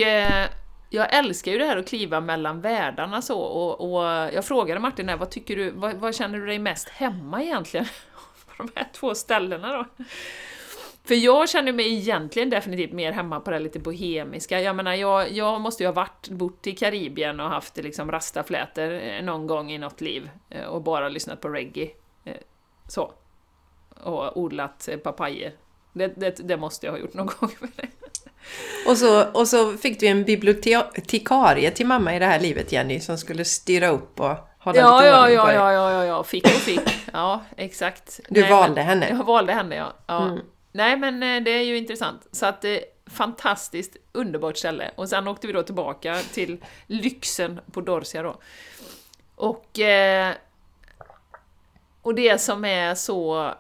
[0.90, 5.10] jag älskar ju det här att kliva mellan världarna så, och, och jag frågade Martin
[5.10, 7.86] här, vad tycker du, vad, vad känner du dig mest hemma egentligen?
[8.46, 10.04] På de här två ställena då.
[11.04, 14.62] För jag känner mig egentligen definitivt mer hemma på det lite bohemiska.
[14.62, 19.22] Jag menar, jag, jag måste ju ha varit, bott i Karibien och haft liksom rastaflätor
[19.22, 20.30] någon gång i något liv
[20.70, 21.90] och bara lyssnat på reggae.
[22.88, 23.12] Så.
[24.04, 25.54] Och odlat eh, papajer.
[25.94, 27.52] Det, det, det måste jag ha gjort någon gång.
[28.88, 33.00] Och så, och så fick du en bibliotekarie till mamma i det här livet, Jenny,
[33.00, 35.56] som skulle styra upp och hålla Ja, lite ja, på ja, dig.
[35.56, 36.82] ja, ja, ja, ja, fick och fick.
[37.14, 38.20] Ja, exakt.
[38.30, 39.10] Du Nej, valde men, henne.
[39.10, 39.94] Jag valde henne, ja.
[40.08, 40.24] ja.
[40.26, 40.40] Mm.
[40.72, 42.28] Nej, men eh, det är ju intressant.
[42.32, 44.92] Så att eh, fantastiskt underbart ställe.
[44.96, 48.40] Och sen åkte vi då tillbaka till lyxen på Dorsia då.
[49.36, 50.34] Och, eh,
[52.08, 53.52] och det som är så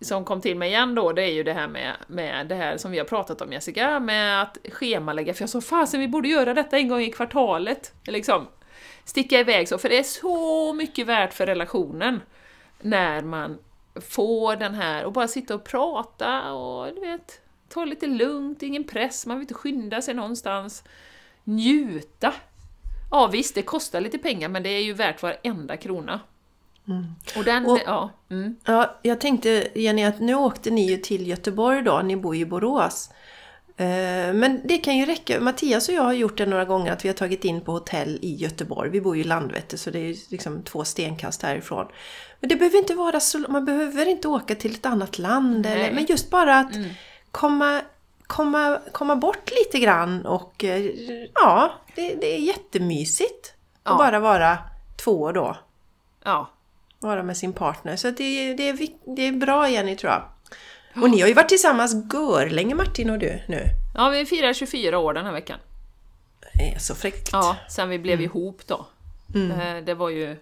[0.00, 2.76] som kom till mig igen då, det är ju det här med, med det här
[2.76, 6.28] som vi har pratat om Jessica, med att schemalägga, för jag sa fasen vi borde
[6.28, 7.92] göra detta en gång i kvartalet.
[8.06, 8.46] Liksom,
[9.04, 12.20] sticka iväg så, för det är så mycket värt för relationen
[12.80, 13.58] när man
[13.94, 18.84] får den här, och bara sitta och prata och du vet, ta lite lugnt, ingen
[18.84, 20.84] press, man vill inte skynda sig någonstans.
[21.44, 22.34] Njuta!
[23.10, 26.20] Ja visst, det kostar lite pengar men det är ju värt varenda krona.
[27.36, 28.10] Och den, Och- ja.
[28.30, 28.56] Mm.
[28.64, 32.42] Ja, jag tänkte Jenny att nu åkte ni ju till Göteborg då, ni bor ju
[32.42, 33.10] i Borås.
[33.76, 33.86] Eh,
[34.34, 35.40] Men det kan ju räcka.
[35.40, 38.18] Mattias och jag har gjort det några gånger att vi har tagit in på hotell
[38.22, 38.90] i Göteborg.
[38.90, 41.86] Vi bor ju i Landvetter så det är ju liksom två stenkast härifrån.
[42.40, 45.66] Men det behöver inte vara så, man behöver inte åka till ett annat land.
[45.66, 46.72] Eller, men just bara att
[47.30, 47.80] komma,
[48.26, 50.90] komma, komma bort lite grann och eh,
[51.34, 53.54] ja, det, det är jättemysigt.
[53.84, 53.90] Ja.
[53.92, 54.58] Att bara vara
[55.04, 55.56] två då.
[56.24, 56.50] ja.
[57.04, 57.96] Vara med sin partner.
[57.96, 58.78] Så det, är- det, är,
[59.16, 60.22] det är bra Jenny tror jag.
[61.02, 61.94] Och ni har ju varit tillsammans
[62.50, 63.64] länge Martin och du nu.
[63.94, 65.58] Ja, vi firar 24 år den här veckan.
[66.54, 67.28] Det är så fräckt.
[67.32, 68.24] Ja, sen vi blev Mm.
[68.24, 68.86] ihop då.
[69.34, 70.36] Eh, Det var ju...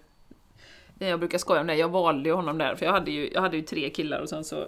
[0.95, 3.29] det Jag brukar skoja om det, jag valde ju honom där, för jag hade ju,
[3.33, 4.65] jag hade ju tre killar och sen så...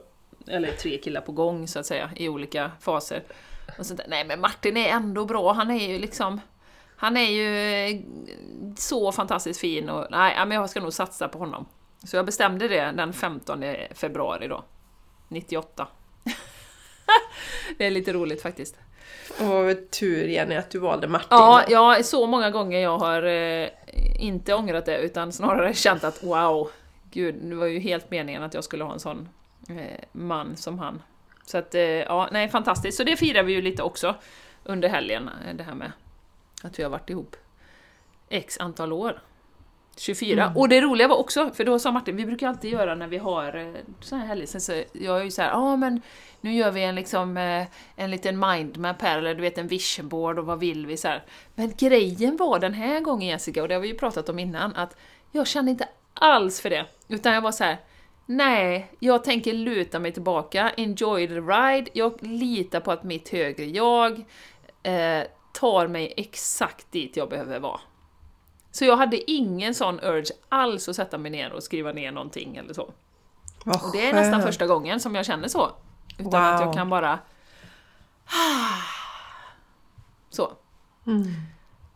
[0.47, 3.23] Eller tre killar på gång så att säga, i olika faser.
[3.79, 6.41] Och så, nej men Martin är ändå bra, han är ju liksom...
[6.97, 7.58] Han är ju
[7.95, 8.01] eh,
[8.77, 11.65] så fantastiskt fin och nej, men jag ska nog satsa på honom.
[12.06, 14.63] Så jag bestämde det den 15 februari då.
[15.28, 15.88] 98.
[17.78, 18.76] det är lite roligt faktiskt.
[19.30, 21.28] Och tur Jenny att du valde Martin.
[21.30, 23.70] Ja, ja, så många gånger jag har eh,
[24.20, 26.70] inte ångrat det utan snarare känt att wow,
[27.12, 29.30] gud, det var ju helt meningen att jag skulle ha en sån
[29.70, 31.02] eh, man som han.
[31.46, 32.98] Så att, eh, ja, nej, fantastiskt.
[32.98, 34.15] Så det firar vi ju lite också
[34.63, 35.91] under helgen, eh, det här med
[36.63, 37.36] att vi har varit ihop
[38.30, 39.22] x antal år.
[39.97, 40.51] 24.
[40.55, 43.17] Och det roliga var också, för då sa Martin, vi brukar alltid göra när vi
[43.17, 46.01] har eh, såna här helger, sen så jag är ju så här, ja ah, men
[46.41, 50.08] nu gör vi en liksom eh, en liten mindmap här, eller du vet en vision
[50.08, 51.23] board och vad vill vi så här.
[51.55, 54.75] Men grejen var den här gången Jessica, och det har vi ju pratat om innan,
[54.75, 54.97] att
[55.31, 57.77] jag kände inte alls för det, utan jag var så här.
[58.25, 63.65] Nej, jag tänker luta mig tillbaka, enjoy the ride, jag litar på att mitt högre
[63.65, 64.12] jag
[64.84, 67.79] eh, tar mig exakt dit jag behöver vara.
[68.76, 72.56] Så jag hade ingen sån urge alls att sätta mig ner och skriva ner någonting
[72.58, 72.94] eller så.
[73.66, 74.46] Vad Och det är nästan skönt.
[74.46, 75.72] första gången som jag känner så.
[76.18, 76.74] Utan att jag Wow.
[76.74, 77.20] kan bara...
[80.30, 80.52] Så.
[81.08, 81.24] Mm.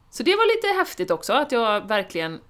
[0.09, 2.41] Så det var lite häftigt också, att jag verkligen,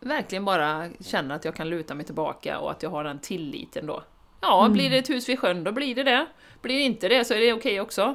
[0.00, 3.86] verkligen bara känner att jag kan luta mig tillbaka och att jag har den tilliten
[3.86, 4.02] då.
[4.40, 4.72] Ja, Mm.
[4.72, 6.26] blir det ett hus vid sjön, då blir det det.
[6.62, 8.14] Blir det inte det så är det okej också.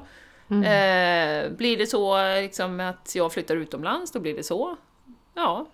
[0.49, 0.63] Mm.
[0.63, 4.77] Eh, blir det så liksom, att jag flyttar utomlands, då blir det så.
[5.33, 5.67] Ja,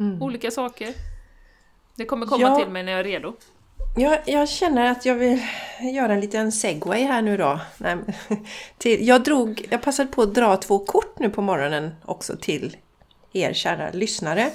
[0.00, 0.22] Mm.
[0.22, 0.94] olika saker.
[1.96, 2.58] Det kommer komma Ja.
[2.58, 3.34] till mig när jag är redo.
[3.96, 5.42] Jag, jag känner att jag vill
[5.94, 7.60] göra en liten segway här nu då.
[7.78, 7.96] Nej,
[8.78, 12.76] till, jag, drog, jag passade på att dra två kort nu på morgonen också till
[13.32, 14.50] er kära lyssnare.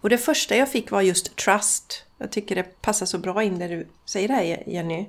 [0.00, 2.04] Och det första jag fick var just trust.
[2.18, 5.06] Jag tycker det passar så bra in där du säger det här Jenny.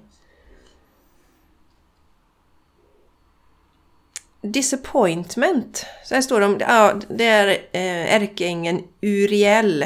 [4.44, 5.86] Disappointment.
[6.04, 9.86] Så här står det om, ja, det är eh, ärkeängeln Uriel.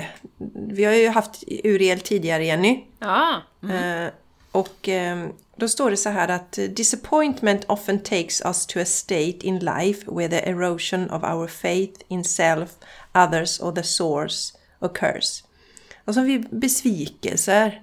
[0.54, 2.84] Vi har ju haft Uriel tidigare Jenny.
[3.00, 4.12] Ja, Eh,
[4.52, 9.48] och eh, då står det så här att disappointment often takes us to a state
[9.48, 12.70] in life where the erosion of our faith in self,
[13.13, 15.43] others or the source occurs.
[16.06, 17.82] Och så har vi besvikelser.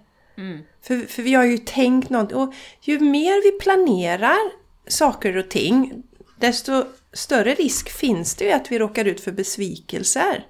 [0.82, 4.50] För, för vi har ju tänkt något och ju mer vi planerar
[4.88, 6.02] saker och ting
[6.37, 10.47] desto större risk finns det ju att vi råkar ut för besvikelser.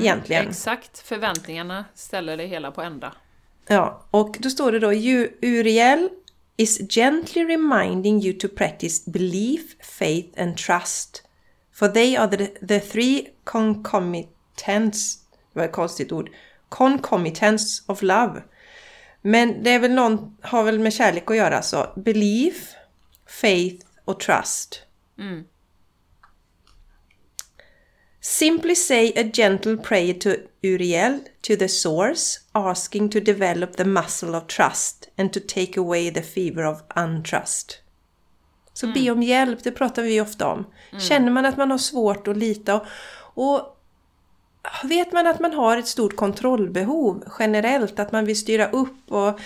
[0.00, 0.48] Egentligen.
[0.48, 0.98] exakt.
[0.98, 3.12] Förväntningarna ställer det hela på ända.
[3.68, 6.08] Ja, och då står det då "U- Uriel
[6.56, 9.60] is gently reminding you to practice belief,
[9.98, 11.22] faith and trust.
[11.72, 15.18] For they are the, the three concomitants,
[15.52, 16.30] det var ett konstigt ord,
[16.68, 18.42] concomitants of love.
[19.22, 21.86] Men det är väl någon, har väl med kärlek att göra så.
[21.96, 22.74] Belief,
[23.26, 24.82] faith och trust.
[28.20, 30.30] Simply say a gentle prayer to
[30.62, 36.10] Uriel, to the source, asking to develop the muscle of trust and to take away
[36.10, 37.78] the fever of untrust.
[38.72, 40.66] Så be om hjälp, det pratar vi ofta om.
[41.00, 42.86] Känner man att man har svårt att lita och,
[43.34, 43.78] och
[44.84, 49.40] vet man att man har ett stort kontrollbehov generellt, att man vill styra upp och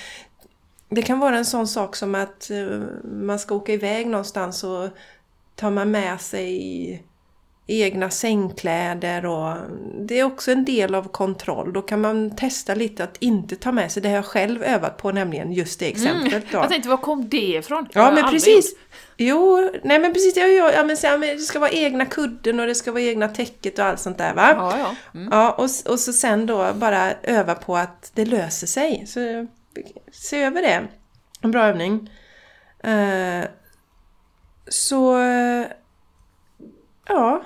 [0.95, 4.89] det kan vara en sån sak som att eh, man ska åka iväg någonstans och
[5.55, 7.03] tar man med sig
[7.67, 9.57] egna sängkläder och
[10.01, 11.73] det är också en del av kontroll.
[11.73, 14.97] Då kan man testa lite att inte ta med sig det har jag själv övat
[14.97, 16.45] på nämligen just det exemplet.
[16.53, 16.59] Då.
[16.59, 17.89] Jag tänkte, var kom det ifrån?
[17.93, 18.75] Ja men precis.
[19.17, 20.37] Jo, nej men precis.
[20.37, 22.93] Jag, jag, ja, men, så, ja, men det ska vara egna kudden och det ska
[22.93, 24.55] vara egna täcket och allt sånt där va?
[24.57, 25.19] Ja, ja.
[25.21, 25.29] Mm.
[25.33, 29.05] Ja, och, och så sen då bara öva på att det löser sig.
[29.07, 29.47] Så
[30.13, 30.89] se över det.
[31.41, 32.11] En bra övning.
[32.85, 33.45] Eh,
[34.69, 35.19] så...
[37.09, 37.45] Ja.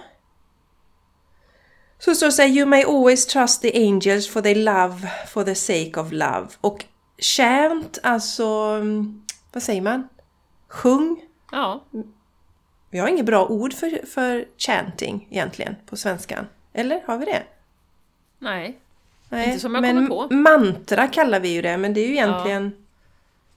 [1.98, 5.44] Så står det så här, You may always trust the angels for they love for
[5.44, 6.48] the sake of love.
[6.60, 6.84] Och
[7.18, 8.80] chant, alltså...
[9.52, 10.08] Vad säger man?
[10.68, 11.22] Sjung.
[11.52, 11.84] ja.
[12.90, 16.46] Vi har inget bra ord för, för chanting egentligen på svenskan.
[16.72, 17.42] Eller har vi det?
[18.38, 18.80] Nej.
[19.28, 20.34] Nej, Inte som jag men kommer på.
[20.34, 22.72] mantra kallar vi ju det, men det är ju egentligen...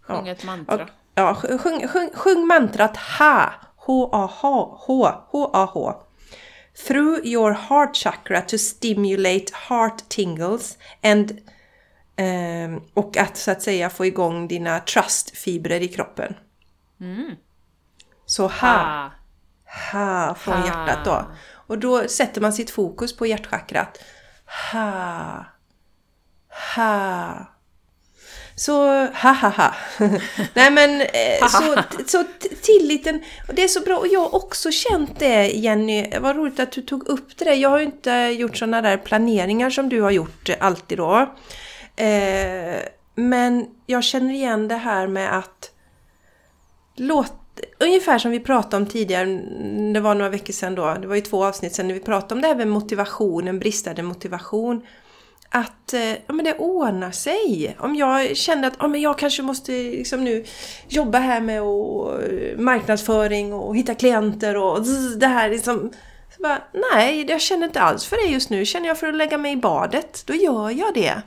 [0.01, 0.77] Sjung ett mantra.
[0.79, 4.75] Ja, ja sjung, sjung, sjung mantrat HA, H-A-H,
[5.32, 5.93] H-A-H.
[6.88, 11.38] Through your heart chakra to stimulate heart tingles and
[12.15, 16.34] ehm, och att så att säga få igång dina trustfibrer i kroppen.
[18.25, 19.12] Så ha, Ah.
[19.91, 20.65] ha från Ha.
[20.65, 21.25] hjärtat då.
[21.51, 23.97] Och då sätter man sitt fokus på hjärtchakrat.
[24.71, 25.45] Ha.
[26.75, 27.45] Ha.
[28.55, 29.73] Så, ha ha ha.
[30.53, 31.75] Nej men, eh, så,
[32.07, 32.23] så
[32.62, 33.97] tilliten, och det är så bra.
[33.97, 37.45] Och jag har också känt det Jenny, vad roligt att du tog upp det.
[37.45, 37.53] där.
[37.53, 41.35] Jag har ju inte gjort sådana där planeringar som du har gjort alltid då.
[41.95, 42.79] Eh,
[43.15, 45.71] men jag känner igen det här med att
[46.95, 47.33] låt,
[47.79, 49.25] ungefär som vi pratade om tidigare,
[49.93, 52.35] det var några veckor sedan då, det var ju två avsnitt sedan när vi pratade
[52.35, 54.81] om det här med motivation, en bristande motivation.
[55.51, 57.75] Att eh, ja, men det ordnar sig.
[57.79, 60.45] Om jag känner att ja, men jag kanske måste liksom nu
[60.88, 64.81] jobba här med och, eh, marknadsföring och hitta klienter och
[65.17, 65.91] det här liksom.
[66.35, 66.62] Så bara,
[66.93, 68.65] nej, jag känner inte alls för det just nu.
[68.65, 71.21] Känner jag för att lägga mig i badet, då gör jag det.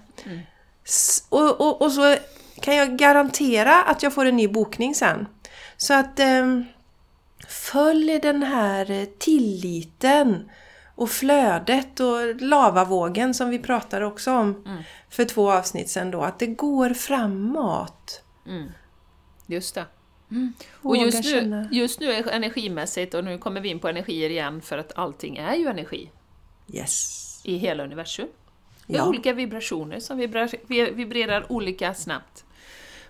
[0.84, 2.16] S- Och, och, och så
[2.60, 5.26] kan jag garantera att jag får en ny bokning sen.
[5.76, 6.64] Så att ehm,
[7.48, 10.50] följ den här eh, tilliten
[10.94, 14.64] och flödet och lavavågen som vi pratade också om
[15.10, 16.20] för två avsnitt sedan då.
[16.22, 18.22] Att det går framåt.
[19.46, 19.84] Just det.
[20.72, 24.30] Och Våga just nu, just nu är energimässigt, och nu kommer vi in på energier
[24.30, 26.10] igen, för att allting är ju energi
[26.72, 27.40] Yes.
[27.44, 28.28] i hela universum.
[28.86, 29.08] Vi har Ja.
[29.08, 32.44] olika vibrationer som vibrar, vi- vibrerar olika snabbt.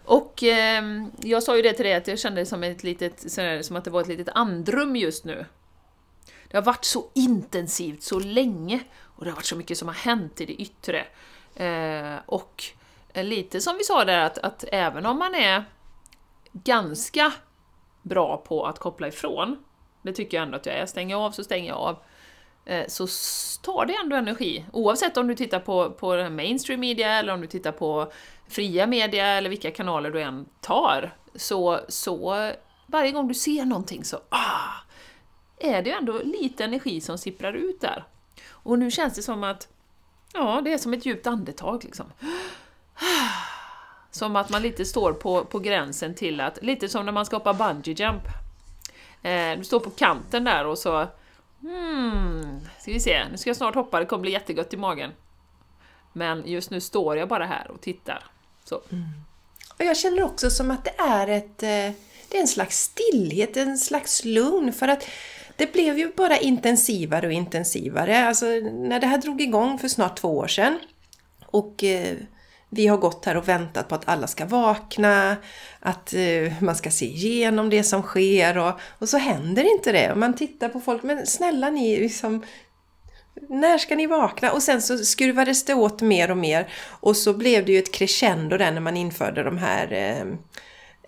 [0.04, 0.82] Och eh,
[1.22, 3.32] jag sa ju det till dig att jag kände det som, ett litet,
[3.64, 5.44] som att det var ett litet andrum just nu.
[6.52, 9.94] Det har varit så intensivt så länge och det har varit så mycket som har
[9.94, 11.06] hänt i det yttre.
[11.54, 12.64] Eh, och
[13.14, 15.64] lite som vi sa där att, att även om man är
[16.52, 17.32] ganska
[18.02, 19.64] bra på att koppla ifrån,
[20.02, 21.96] det tycker jag ändå att jag är, stänger jag av så stänger jag av,
[22.64, 23.06] eh, så
[23.62, 24.64] tar det ändå energi.
[24.72, 28.12] Oavsett om du tittar på, på mainstream media eller om du tittar på
[28.48, 32.50] fria media eller vilka kanaler du än tar, så, så
[32.86, 34.81] varje gång du ser någonting så ah,
[35.64, 38.04] är det ju ändå lite energi som sipprar ut där.
[38.48, 39.68] Och nu känns det som att,
[40.32, 42.06] ja, det är som ett djupt andetag liksom.
[44.10, 47.36] Som att man lite står på, på gränsen till att, lite som när man ska
[47.36, 48.22] hoppa bungee jump.
[49.22, 51.06] Eh, du står på kanten där och så,
[51.60, 55.10] hmm, ska vi se, nu ska jag snart hoppa, det kommer bli jättegött i magen.
[56.12, 58.24] Men just nu står jag bara här och tittar.
[58.64, 58.82] Så.
[58.90, 59.04] Mm.
[59.78, 61.62] Och jag känner också som att det är ett...
[61.62, 61.98] Eh,
[62.32, 64.72] det är en slags stillhet, en slags lugn.
[64.72, 65.04] För att
[65.62, 68.26] det blev ju bara intensivare och intensivare.
[68.26, 70.78] Alltså när det här drog igång för snart två år sedan.
[71.46, 72.16] Och eh,
[72.70, 75.36] vi har gått här och väntat på att alla ska vakna.
[75.80, 78.58] Att eh, man ska se igenom det som sker.
[78.58, 80.14] Och, och så händer inte det.
[80.14, 81.02] Man tittar på folk.
[81.02, 82.44] Men snälla ni, liksom,
[83.48, 84.52] när ska ni vakna?
[84.52, 86.68] Och sen så skruvades det åt mer och mer.
[86.88, 90.20] Och så blev det ju ett crescendo där när man införde de här eh,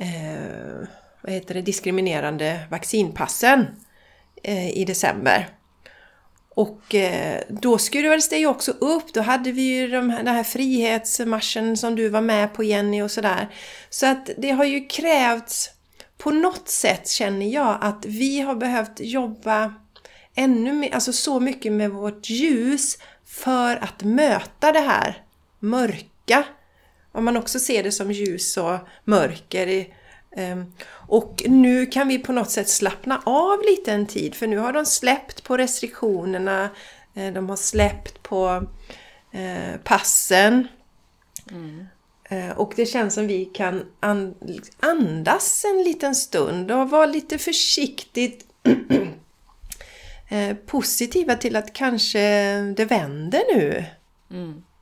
[0.09, 0.89] eh,
[1.21, 3.67] vad heter det, diskriminerande vaccinpassen
[4.47, 5.49] Eh, i december.
[6.49, 9.13] Och eh, då skruvades det ju också upp.
[9.13, 13.03] Då hade vi ju de här, den här frihetsmarschen som du var med på Jenny
[13.03, 13.49] och sådär.
[13.91, 15.71] Så att det har ju krävts
[16.19, 19.75] på något sätt känner jag att vi har behövt jobba
[20.35, 25.23] ännu mer, alltså så mycket med vårt ljus för att möta det här
[25.59, 26.45] mörka.
[27.13, 29.87] Om man också ser det som ljus och mörker
[30.37, 34.59] ehm, Och nu kan vi på något sätt slappna av lite en tid för nu
[34.59, 36.71] har de släppt på restriktionerna.
[37.15, 38.67] eh, De har släppt på
[39.33, 40.69] eh, passen.
[42.29, 44.35] Eh, Och det känns som vi kan an-
[44.81, 48.45] andas en liten stund och vara lite försiktigt
[50.29, 52.21] eh, positiva till att kanske
[52.77, 53.85] det vänder nu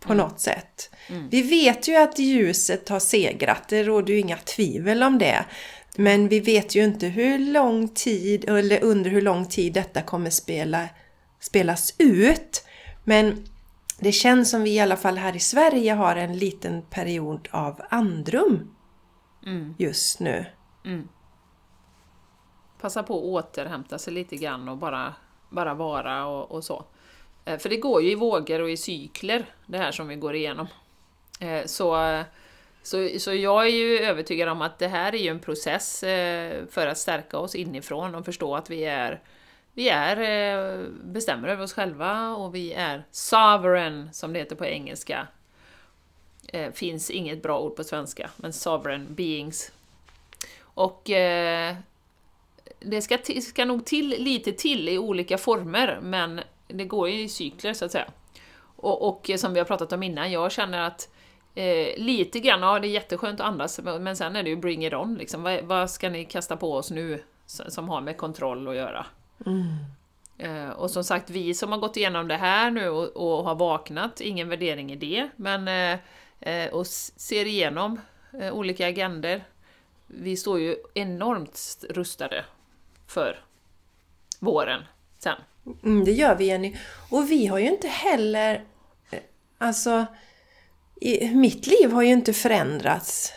[0.02, 0.94] på något sätt.
[1.30, 5.44] Vi vet ju att ljuset har segrat, det råder ju inga tvivel om det.
[5.96, 10.30] Men vi vet ju inte hur lång tid, eller under hur lång tid detta kommer
[10.30, 10.88] spela,
[11.40, 12.64] spelas ut.
[13.04, 13.44] Men
[13.98, 17.80] det känns som vi i alla fall här i Sverige har en liten period av
[17.90, 18.74] andrum
[19.78, 20.46] just nu.
[22.80, 25.14] Passa på att återhämta sig lite grann och bara,
[25.50, 26.84] bara vara och, och så.
[27.44, 30.34] Eh, för det går ju i vågor och i cykler, det här som vi går
[30.34, 30.66] igenom.
[31.40, 32.22] Eh, så,
[32.82, 36.66] så, så jag är ju övertygad om att det här är ju en process eh,
[36.70, 39.20] för att stärka oss inifrån och förstå att vi är
[39.74, 45.28] vi är, bestämmer över oss själva och vi är sovereign, som det heter på engelska.
[46.72, 49.72] Finns inget bra ord på svenska, men sovereign beings.
[50.62, 51.02] Och
[52.80, 56.40] det ska, ska nog till lite till i olika former, men
[56.72, 58.06] det går ju i cykler så att säga.
[58.76, 61.08] Och, och som vi har pratat om innan, jag känner att
[61.54, 64.86] eh, lite grann, ja det är jätteskönt att andas, men sen är det ju bring
[64.86, 65.42] it on liksom.
[65.42, 69.06] Vad, vad ska ni kasta på oss nu som har med kontroll att göra?
[70.38, 73.08] Eh, och som sagt, vi som har gått igenom det här nu och,
[73.38, 75.98] och har vaknat, ingen värdering i det, men eh,
[76.40, 78.00] eh, och ser igenom
[78.40, 79.44] eh, olika agender.
[80.06, 82.44] Vi står ju enormt st- rustade
[83.06, 83.44] för
[84.38, 84.82] våren
[85.18, 85.36] sen.
[85.84, 86.76] Mm, det gör vi Jenny.
[87.10, 88.64] Och vi har ju inte heller...
[89.10, 89.18] eh,
[89.58, 90.06] Alltså,
[91.00, 93.32] i, mitt liv har ju inte förändrats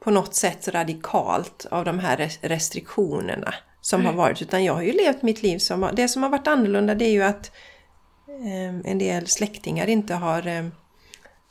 [0.00, 4.42] på något sätt radikalt av de här res- restriktionerna som har varit.
[4.42, 5.82] Utan jag har ju levt mitt liv som...
[5.82, 7.50] har- Det som har varit annorlunda det är ju att
[8.28, 10.66] eh, en del släktingar inte har eh,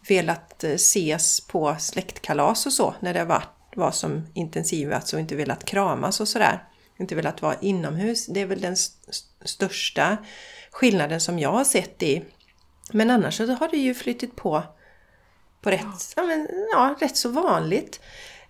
[0.08, 3.44] velat eh, ses på släktkalas och så när det var,
[3.76, 6.64] var som intensivast och inte velat kramas och sådär.
[7.00, 8.26] Inte velat vara inomhus.
[8.26, 10.18] Det är väl den st- st- största
[10.72, 12.24] skillnaden som jag har sett i.
[12.92, 14.64] Men annars så har det ju flyttit på
[15.62, 16.24] på rätt, ja.
[16.24, 18.00] men, ja, rätt så vanligt.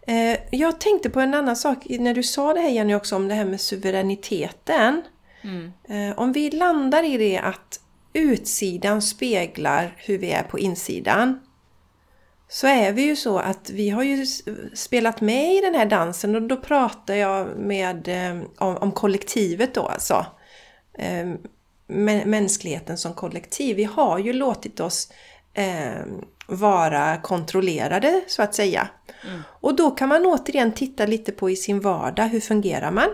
[0.07, 3.27] Eh, jag tänkte på en annan sak när du sa det här Jenny också om
[3.27, 5.01] det här med suveräniteten.
[5.89, 7.79] Eh, om vi landar i det att
[8.13, 11.39] utsidan speglar hur vi är på insidan.
[12.49, 14.25] Så är vi ju så att vi har ju
[14.73, 19.73] spelat med i den här dansen och då pratar jag med, eh, om, om kollektivet
[19.73, 20.25] då alltså.
[20.97, 21.25] Eh,
[21.87, 23.75] mä- mänskligheten som kollektiv.
[23.75, 25.11] Vi har ju låtit oss
[25.53, 26.01] eh,
[26.47, 28.89] vara kontrollerade så att säga.
[29.45, 33.09] Och då kan man återigen titta lite på i sin vardag, hur fungerar man?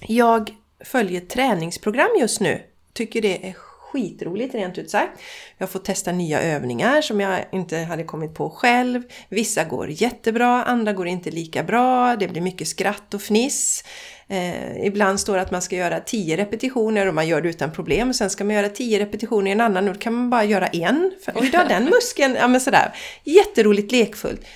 [0.00, 0.50] Jag
[0.84, 2.62] följer träningsprogram just nu.
[2.92, 3.52] Tycker det är
[3.94, 5.20] skitroligt rent ut sagt.
[5.58, 9.02] Jag får testa nya övningar som jag inte hade kommit på själv.
[9.28, 12.16] Vissa går jättebra, andra går inte lika bra.
[12.16, 13.84] Det blir mycket skratt och fniss.
[14.28, 17.72] Eh, ibland står det att man ska göra 10 repetitioner och man gör det utan
[17.72, 18.14] problem.
[18.14, 20.66] Sen ska man göra 10 repetitioner i en annan och då kan man bara göra
[20.66, 21.12] en.
[21.24, 22.94] För, oj, då den muskeln, ja men sådär.
[23.24, 24.46] Jätteroligt lekfullt.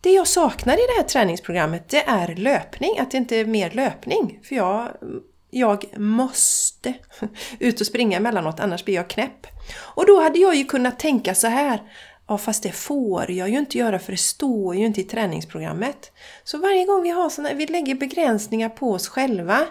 [0.00, 3.70] Det jag saknar i det här träningsprogrammet det är löpning, att det inte är mer
[3.70, 4.40] löpning.
[4.42, 4.90] För jag,
[5.58, 6.94] jag måste
[7.58, 9.46] ut och springa emellanåt annars blir jag knäpp.
[9.78, 11.82] Och då hade jag ju kunnat tänka så här.
[12.28, 16.12] Ja fast det får jag ju inte göra för det står ju inte i träningsprogrammet.
[16.44, 19.66] Så varje gång vi, har såna, vi lägger begränsningar på oss själva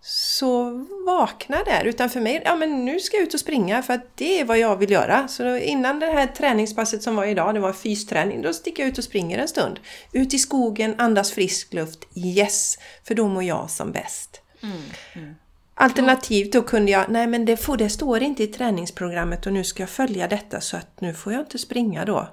[0.00, 0.70] så
[1.06, 1.84] vakna där.
[1.84, 4.44] Utan för mig, ja men nu ska jag ut och springa för att det är
[4.44, 5.28] vad jag vill göra.
[5.28, 8.98] Så innan det här träningspasset som var idag, det var fysträning, då sticker jag ut
[8.98, 9.80] och springer en stund.
[10.12, 12.78] Ut i skogen, andas frisk luft, yes!
[13.04, 14.41] För då mår jag som bäst.
[15.74, 19.64] Alternativt då kunde jag, nej men det, får, det står inte i träningsprogrammet och nu
[19.64, 22.28] ska jag följa detta så att nu får jag inte springa då.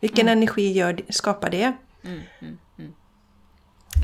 [0.00, 1.72] Vilken energi gör, skapar det?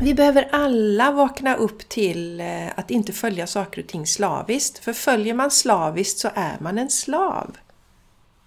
[0.01, 4.79] Vi behöver alla vakna upp till eh, att inte följa saker och ting slaviskt.
[4.79, 7.57] För följer man slaviskt så är man en slav.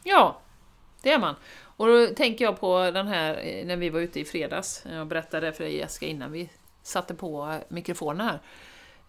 [0.04, 0.42] Ja,
[1.02, 1.36] det är man.
[1.78, 5.08] Och då tänker jag på den här, eh, när vi var ute i fredags, jag
[5.08, 6.50] berättade för dig Jessica innan vi
[6.84, 8.28] satte på mikrofonen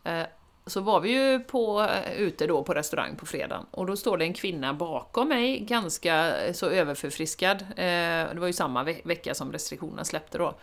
[0.05, 0.21] här.
[0.21, 0.27] Eh,
[0.67, 4.19] Så var vi ju på, eh, ute då på restaurang på fredagen och då står
[4.19, 7.63] det en kvinna bakom mig, ganska eh, så överförfriskad.
[7.63, 10.55] Eh, Det var ju samma ve- vecka som restriktionerna släppte då.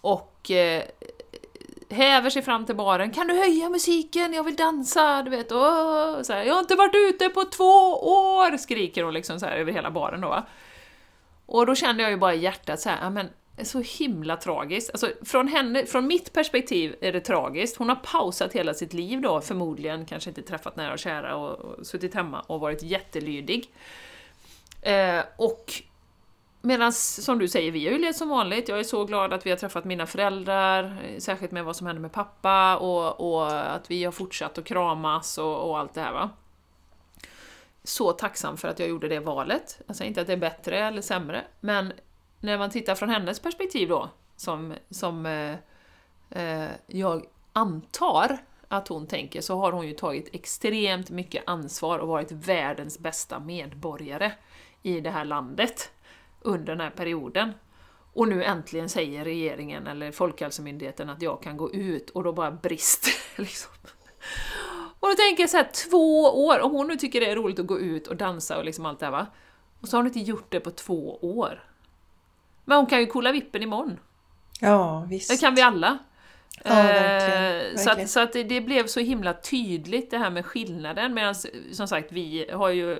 [0.00, 0.82] Och eh,
[1.90, 3.10] häver sig fram till baren.
[3.10, 4.32] Kan du höja musiken?
[4.34, 5.22] Jag vill dansa!
[5.22, 8.56] Du vet, åh, så här, jag har inte varit ute på två år!
[8.56, 10.28] Skriker hon liksom så här över hela baren då.
[10.28, 10.46] va.
[11.46, 14.90] Och då kände jag ju bara i hjärtat så här, men är så himla tragiskt.
[14.90, 17.76] Alltså från, henne, från mitt perspektiv är det tragiskt.
[17.76, 21.58] Hon har pausat hela sitt liv då, förmodligen kanske inte träffat nära och kära och,
[21.58, 23.72] och suttit hemma och varit jättelydig.
[24.82, 25.82] Eh, och
[26.66, 28.68] Medan, som du säger, vi har ju levt som vanligt.
[28.68, 32.02] Jag är så glad att vi har träffat mina föräldrar, särskilt med vad som hände
[32.02, 36.12] med pappa och, och att vi har fortsatt att kramas och, och allt det här
[36.12, 36.30] va.
[37.82, 39.80] Så tacksam för att jag gjorde det valet.
[39.86, 41.92] Jag säger inte att det är bättre eller sämre, men
[42.44, 45.56] när man tittar från hennes perspektiv då, som, som eh,
[46.30, 48.38] eh, jag antar
[48.68, 53.38] att hon tänker, så har hon ju tagit extremt mycket ansvar och varit världens bästa
[53.38, 54.32] medborgare
[54.82, 55.90] i det här landet
[56.40, 57.52] under den här perioden.
[58.12, 62.50] Och nu äntligen säger regeringen eller Folkhälsomyndigheten att jag kan gå ut och då bara
[62.50, 63.72] brister liksom.
[65.00, 67.58] Och då tänker jag så här, två år, om hon nu tycker det är roligt
[67.58, 69.26] att gå ut och dansa och liksom allt det här va.
[69.80, 71.73] Och så har hon inte gjort det på två år.
[72.64, 74.00] Men hon kan ju kolla vippen imorgon.
[74.60, 75.30] Ja, visst.
[75.30, 75.98] Det kan vi alla.
[76.64, 78.04] Ja, verkligen, Eh, Så verkligen.
[78.04, 81.34] att, så att det, blev så himla tydligt det här med skillnaden medan
[81.72, 82.98] som sagt vi har ju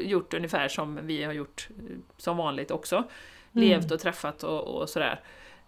[0.00, 3.04] gjort ungefär som vi har gjort eh, som vanligt också.
[3.52, 5.20] Levt och träffat och, och sådär.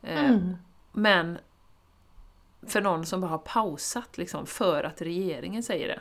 [0.02, 0.56] Eh, Mm.
[0.92, 1.38] Men
[2.66, 6.00] för någon som bara har pausat liksom för att regeringen säger det.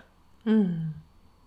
[0.49, 0.89] Mm.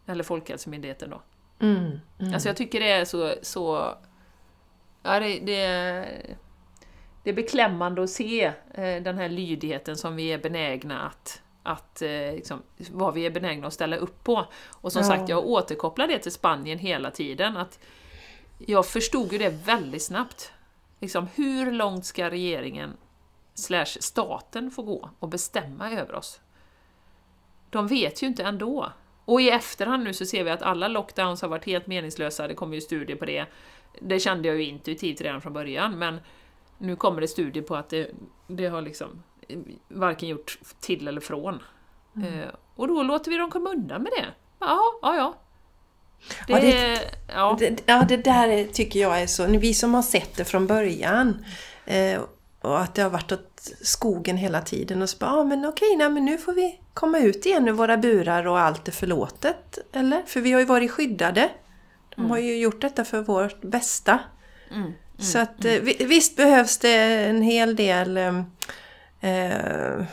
[0.07, 1.23] Eller Folkhälsomyndigheten då.
[1.59, 2.01] Mm.
[2.19, 2.35] Mm.
[2.35, 3.35] Alltså jag tycker det är så...
[3.43, 3.95] så
[5.03, 6.37] ja, det, det,
[7.23, 8.45] det är beklämmande att se
[8.75, 13.31] eh, den här lydigheten som vi är benägna att, att eh, liksom, vad vi är
[13.31, 14.47] benägna att ställa upp på.
[14.71, 15.09] Och som Ja.
[15.09, 17.57] sagt, jag återkopplar det till Spanien hela tiden.
[17.57, 17.79] att
[18.67, 20.53] Jag förstod ju det väldigt snabbt.
[21.01, 22.97] Liksom, hur långt ska regeringen
[23.55, 26.41] slash staten få gå och bestämma över oss?
[27.71, 28.93] De vet ju inte ändå.
[29.25, 32.55] Och i efterhand nu så ser vi att alla lockdowns har varit helt meningslösa, det
[32.55, 33.47] kommer ju studier på det.
[34.01, 36.21] Det kände jag ju intuitivt redan från början, men
[36.79, 38.11] nu kommer det studier på att det,
[38.47, 39.23] det har liksom
[39.89, 41.55] varken gjort till eller från.
[42.17, 44.27] Eh, och då låter vi dem komma undan med det.
[44.61, 45.35] Ja, ja, ja.
[46.47, 47.01] Det, Ja, det-
[47.35, 47.57] ja.
[47.59, 49.47] Det, ja, det där är- tycker jag är så...
[49.47, 51.45] Vi som har sett det från början
[51.87, 52.21] eh,
[52.61, 55.97] och att det har varit åt skogen hela tiden och så bara, ja men okej,
[55.97, 59.79] nej, men nu får vi komma ut igen ur våra burar och allt är förlåtet.
[59.93, 60.23] Eller?
[60.27, 61.51] För vi har ju varit skyddade.
[62.19, 64.19] De har ju gjort detta för vårt bästa.
[64.71, 66.95] Mm, Så att eh, vi- visst behövs det
[67.25, 68.39] en hel del eh,
[69.21, 70.05] eh,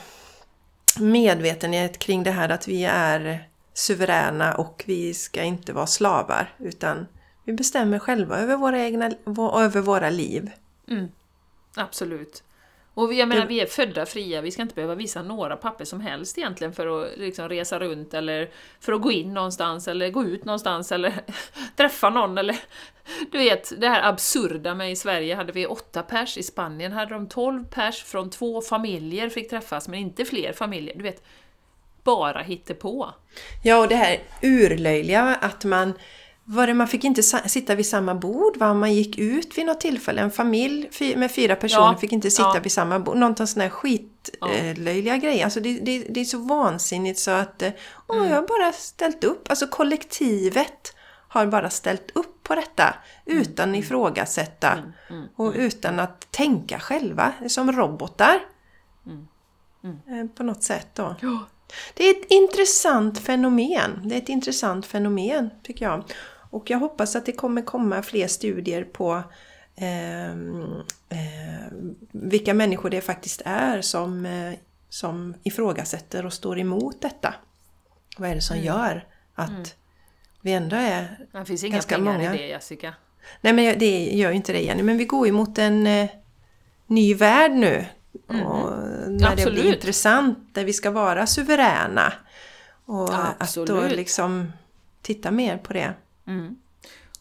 [0.99, 7.08] medvetenhet kring det här att vi är suveräna och vi ska inte vara slavar utan
[7.43, 9.12] vi bestämmer själva över våra egna,
[9.56, 10.51] över våra liv.
[10.89, 11.08] Mm,
[11.76, 12.43] absolut.
[12.96, 16.02] Och jag menar, vi är födda fria, vi ska inte behöva visa några papper som
[16.02, 20.24] helst egentligen för att liksom resa runt eller för att gå in någonstans eller gå
[20.24, 21.14] ut någonstans eller
[21.76, 22.58] träffa någon eller...
[23.32, 27.14] Du vet, det här absurda med i Sverige hade vi åtta pers, i Spanien hade
[27.14, 30.96] de 12 pers från två familjer fick träffas, men inte fler familjer.
[30.96, 31.24] Du vet,
[32.04, 33.14] bara hittepå.
[33.64, 35.93] Ja, och det här urlöjliga att man
[36.48, 38.74] var det, man fick inte sitta vid samma bord, va?
[38.74, 40.22] man gick ut vid något tillfälle.
[40.22, 42.60] En familj med fyra personer Ja, fick inte sitta ja.
[42.64, 43.18] vid samma bord.
[43.18, 43.74] Någonting sån här Ja.
[43.76, 45.43] skitlöjliga grejer.
[45.43, 47.72] Alltså det, det, det är så vansinnigt så att eh,
[48.08, 48.30] åh, Mm.
[48.30, 49.50] jag har bara ställt upp.
[49.50, 50.96] Alltså kollektivet
[51.28, 53.41] har bara ställt upp på detta Mm.
[53.41, 54.78] utan ifrågasätta
[55.36, 57.34] och utan att tänka själva.
[57.48, 58.39] Som robotar.
[59.84, 61.16] Eh, På något sätt då.
[61.22, 61.39] Ja.
[61.93, 64.02] Det är ett intressant fenomen.
[64.04, 66.04] Det är ett intressant fenomen tycker jag.
[66.56, 69.24] Och jag hoppas att det kommer komma fler studier på
[69.76, 70.64] ehm,
[71.10, 71.68] eh,
[72.12, 74.53] vilka människor det faktiskt är som, eh,
[74.89, 77.34] som ifrågasätter och står emot detta.
[78.18, 79.76] Vad är det som gör att
[80.41, 81.28] vi ändå är...
[81.32, 82.36] Det finns inga Ganska pengar många.
[82.36, 82.93] i det Jessica.
[83.41, 86.10] Nej men det gör ju inte det Jenny, men vi går ju mot en eh,
[86.88, 87.86] ny värld nu.
[88.28, 88.72] Och
[89.08, 89.62] när det Absolut.
[89.62, 92.14] blir intressant, där vi ska vara suveräna.
[92.86, 93.95] Och att då Absolut.
[93.95, 94.51] liksom
[95.01, 95.93] titta mer på det.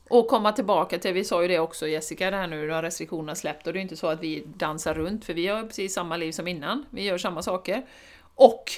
[0.08, 3.34] Och komma tillbaka till, vi sa ju det också Jessica, det här nu när restriktionerna
[3.34, 6.16] släppt och det är inte så att vi dansar runt för vi har precis samma
[6.16, 7.86] liv som innan, vi gör samma saker.
[8.34, 8.72] Och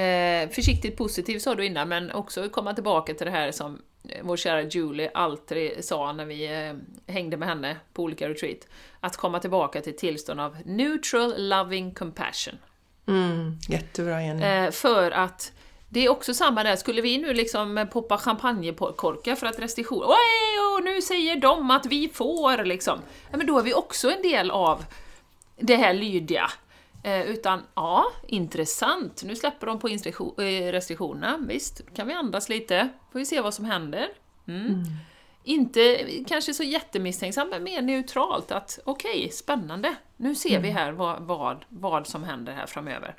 [0.00, 4.20] eh, försiktigt positiv sa du innan, men också komma tillbaka till det här som eh,
[4.22, 8.58] vår kära Julie alltid sa när vi eh, hängde med henne på olika retreat.
[9.00, 12.54] Att komma tillbaka till tillstånd av neutral loving compassion.
[13.06, 14.42] Mm, jättebra Jenny.
[14.42, 15.52] Eh, för att
[15.92, 20.76] det är också samma där, skulle vi nu liksom poppa champagnekorkar för att restriktioner, Oj,
[20.76, 22.98] och nu säger de att vi får liksom.
[23.30, 24.84] Ja, men då är vi också en del av
[25.58, 26.50] det här lydiga.
[27.04, 32.48] Eh, utan, ja, intressant, nu släpper de på eh, restriktionerna, visst, då kan vi andas
[32.48, 34.08] lite, får vi se vad som händer.
[34.48, 34.84] Mm.
[35.44, 41.22] Inte kanske så jättemisstänksam, men mer neutralt att okej, spännande, nu ser vi här vad,
[41.22, 43.14] vad, vad som händer här framöver.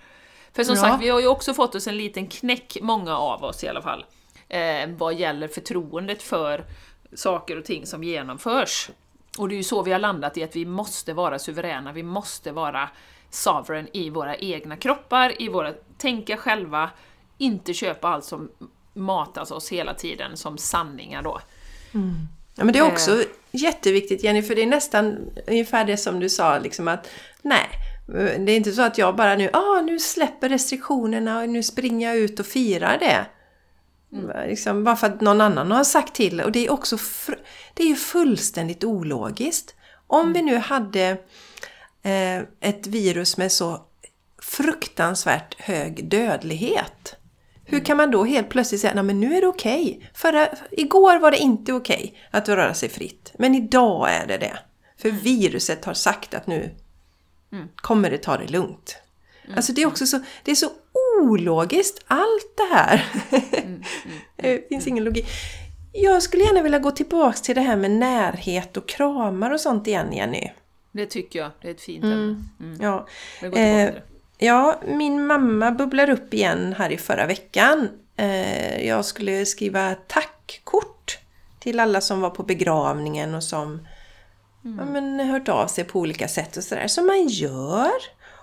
[0.56, 0.82] För som Ja.
[0.82, 3.82] sagt, vi har ju också fått oss en liten knäck, många av oss i alla
[3.82, 4.06] fall,
[4.50, 6.66] eh, vad gäller förtroendet för
[7.14, 8.90] saker och ting som genomförs.
[9.38, 12.04] Och det är ju så vi har landat i att vi måste vara suveräna, vi
[12.04, 12.90] måste vara
[13.30, 16.90] sovereign i våra egna kroppar, i våra tänka själva,
[17.38, 18.52] inte köpa allt som
[18.94, 21.40] matas oss hela tiden som sanningar då.
[22.56, 22.92] Ja, men det är Eh.
[22.94, 27.08] också jätteviktigt Jenny, för det är nästan ungefär det som du sa, liksom att
[27.42, 27.70] nej,
[28.06, 32.08] det är inte så att jag bara nu, ah, nu släpper restriktionerna och nu springer
[32.08, 33.26] jag ut och firar det.
[34.48, 36.42] Liksom, bara för att någon annan har sagt till.
[36.42, 36.98] Och det är också
[37.74, 39.76] det är fullständigt ologiskt.
[40.08, 41.10] Om vi nu hade
[42.02, 43.82] eh, ett virus med så
[44.42, 47.16] fruktansvärt hög dödlighet.
[47.66, 50.10] Hur kan man då helt plötsligt säga att nu är det okej?
[50.14, 53.34] Förra, igår var det inte okej att röra sig fritt.
[53.38, 54.60] Men idag är det det.
[54.98, 56.76] För viruset har sagt att nu
[57.76, 58.98] kommer det ta det lugnt.
[59.56, 60.70] Alltså det är också så, det är så
[61.22, 63.06] ologiskt allt det här.
[64.36, 65.28] det finns ingen logik.
[65.94, 69.88] Jag skulle gärna vilja gå tillbaks till det här med närhet och kramar och sånt
[69.88, 70.50] igen Jenny.
[70.92, 72.44] Det tycker jag, det är ett fint ämne.
[72.60, 72.78] Mm.
[72.82, 73.08] Ja.
[73.42, 73.94] Eh.
[74.38, 77.90] Ja, min mamma bubblar upp igen här i förra veckan.
[78.16, 81.18] Eh, jag skulle skriva tackkort
[81.60, 83.88] till alla som var på begravningen och som
[84.64, 86.88] ja, men, hört av sig på olika sätt och sådär.
[86.88, 87.92] Som man gör.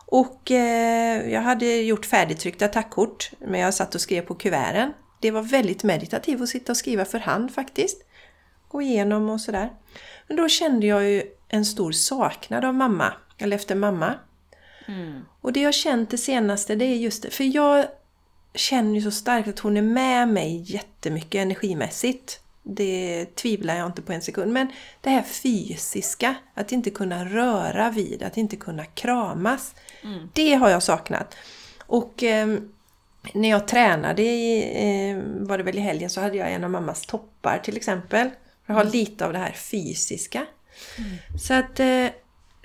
[0.06, 4.92] Och eh, jag hade gjort färdigtryckta tackkort, men jag satt och skrev på kuverten.
[5.20, 8.02] Det var väldigt meditativt att sitta och skriva för hand faktiskt.
[8.68, 9.70] Gå igenom och sådär.
[10.28, 14.14] Men då kände jag ju en stor saknad av mamma, eller efter mamma.
[15.40, 17.30] Och det jag känt det senaste, det är just det.
[17.30, 17.86] För jag
[18.54, 22.40] känner ju så starkt att hon är med mig jättemycket energimässigt.
[22.74, 24.52] Det tvivlar jag inte på en sekund.
[24.52, 24.68] Men
[25.00, 29.74] det här fysiska, att inte kunna röra vid, att inte kunna kramas.
[30.32, 31.36] Det har jag saknat.
[31.86, 32.56] Och eh,
[33.34, 37.06] när jag tränade, eh, var det väl i helgen, så hade jag en av mammas
[37.06, 38.30] toppar till exempel.
[38.66, 40.46] Jag har lite av det här fysiska.
[41.40, 42.06] Så att eh,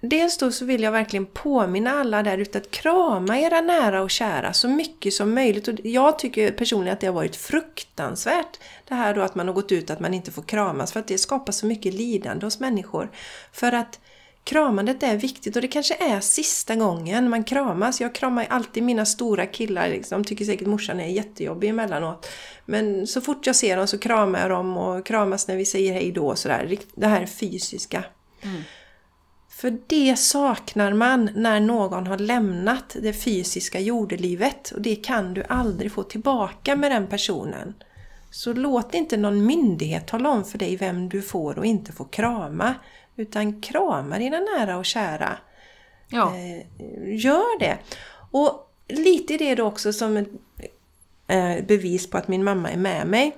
[0.10, 4.10] dels då så vill jag verkligen påminna alla där ute att krama era nära och
[4.10, 5.68] kära så mycket som möjligt.
[5.68, 9.54] Och jag tycker personligen att det har varit fruktansvärt det här då att man har
[9.54, 12.60] gått ut att man inte får kramas för att det skapar så mycket lidande hos
[12.60, 13.12] människor.
[13.52, 14.00] För att
[14.44, 18.02] kramandet är viktigt och det kanske är sista gången man kramas.
[18.02, 20.24] Jag kramar ju alltid mina stora killar, liksom.
[20.24, 22.28] tycker säkert morsan är jättejobbig emellanåt.
[22.66, 25.94] Men så fort jag ser dem så kramar jag dem och kramas när vi säger
[25.94, 26.78] hej då och sådär.
[26.96, 28.04] Det här fysiska.
[28.42, 28.62] Mm.
[29.66, 35.44] För det saknar man när någon har lämnat det fysiska jordelivet och det kan du
[35.50, 37.74] aldrig få tillbaka med den personen.
[38.32, 42.06] Så låt inte någon myndighet tala om för dig vem du får och inte får
[42.06, 42.76] krama.
[43.16, 45.38] Utan krama dina nära och kära.
[46.10, 46.36] Ja.
[46.36, 47.78] Eh, gör det.
[48.32, 50.30] Och lite i det då också som ett
[51.28, 53.36] eh, bevis på att min mamma är med mig.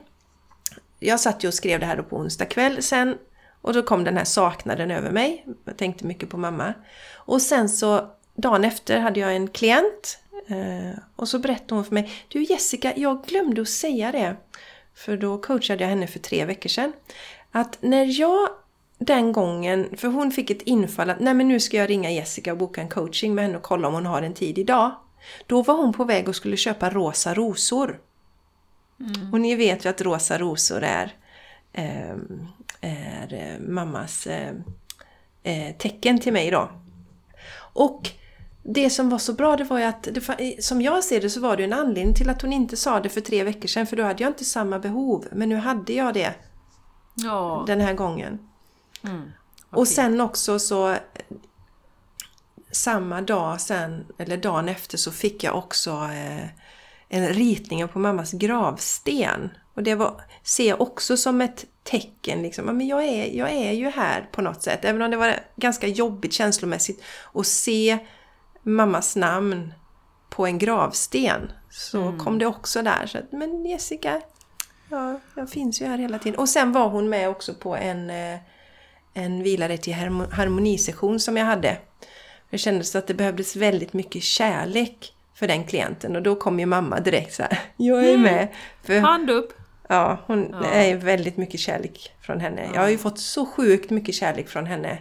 [1.00, 3.18] Jag satt ju och skrev det här då på onsdag kväll sen
[3.62, 5.46] och då kom den här saknaden över mig.
[5.66, 6.74] Jag tänkte mycket på mamma.
[7.16, 11.94] Och sen så dagen efter hade jag en klient eh, och så berättade hon för
[11.94, 14.36] mig Du Jessica, jag glömde att säga det.
[14.96, 16.94] För då coachade jag henne för tre veckor sedan.
[17.52, 18.50] Att när jag
[19.00, 22.52] den gången, för hon fick ett infall att nej men nu ska jag ringa Jessica
[22.52, 24.92] och boka en coaching med henne och kolla om hon har en tid idag.
[25.48, 28.00] Då var hon på väg och skulle köpa rosa rosor.
[29.32, 31.16] Och ni vet ju att rosa rosor är,
[31.74, 32.16] eh,
[32.82, 34.54] är eh, mammas eh,
[35.44, 36.70] eh, tecken till mig då.
[37.74, 38.10] Och
[38.64, 41.40] det som var så bra det var ju att, det, som jag ser det så
[41.40, 43.98] var det en anledning till att hon inte sa det för tre veckor sedan för
[43.98, 45.26] då hade jag inte samma behov.
[45.32, 46.34] Men nu hade jag det
[47.16, 47.64] Ja.
[47.68, 48.40] den här gången.
[49.04, 49.32] Mm.
[49.70, 50.96] Och sen också så
[52.72, 56.46] samma dag sen, eller dagen efter så fick jag också eh,
[57.10, 59.50] en ritning på mammas gravsten.
[59.78, 62.68] Och det var, ser jag också som ett tecken liksom.
[62.68, 64.86] Ja, Men jag är, jag är ju här på något sätt.
[64.86, 67.04] Även om det var ganska jobbigt känslomässigt
[67.34, 67.98] att se
[68.64, 69.74] mammas namn
[70.30, 71.52] på en gravsten.
[71.70, 73.06] Så kom det också där.
[73.06, 74.22] Så att, men Jessica,
[74.90, 76.40] ja, jag finns ju här hela tiden.
[76.40, 78.40] Och sen var hon med också på en eh,
[79.14, 81.78] en vilare till harmo- harmonisession som jag hade.
[82.50, 86.66] Det kändes att det behövdes väldigt mycket kärlek för den klienten och då kom ju
[86.66, 87.60] mamma direkt så här.
[87.78, 88.48] Jag är med!
[88.84, 89.54] För, Hand upp!
[89.88, 90.68] Ja, hon Ja.
[90.70, 92.70] är väldigt mycket kärlek från henne.
[92.74, 94.98] Jag har ju fått så sjukt mycket kärlek från henne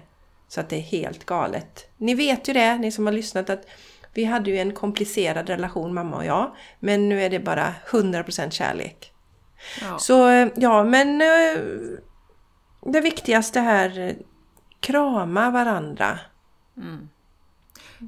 [0.49, 1.87] så att det är helt galet.
[1.97, 3.67] Ni vet ju det, ni som har lyssnat, att
[4.15, 6.51] vi hade ju en komplicerad relation mamma och jag.
[6.81, 9.13] Men nu är det bara 100% kärlek.
[9.81, 9.99] Ja.
[9.99, 11.61] Så ja, men eh,
[12.93, 14.15] det viktigaste här,
[14.81, 16.19] krama varandra.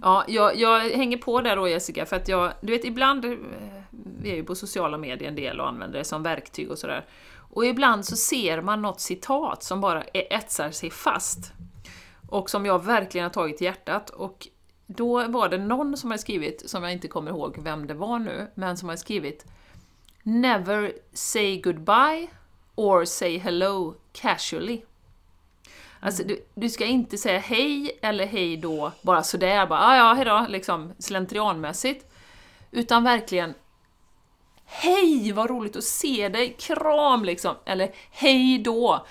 [0.03, 3.33] Ja, jag, jag hänger på där då Jessica, för att jag, du vet ibland, eh,
[4.21, 7.07] vi är ju på sociala medier en del och använder det som verktyg och sådär,
[7.51, 11.53] och ibland så ser man något citat som bara e- etsar sig fast.
[12.29, 14.11] Och som jag verkligen har tagit till hjärtat.
[14.11, 14.49] Och
[14.87, 18.19] då var det någon som har skrivit, som jag inte kommer ihåg vem det var
[18.19, 19.47] nu, men som har skrivit
[20.23, 22.29] Never say goodbye
[22.75, 24.83] or say hello casually.
[26.01, 30.13] Alltså, du, du ska inte säga hej eller hej då, bara sådär, bara ah, ja,
[30.15, 32.07] hejdå, liksom slentrianmässigt.
[32.71, 33.55] Utan verkligen
[34.71, 39.07] Hej, vad roligt att se dig, kram liksom, eller hej då.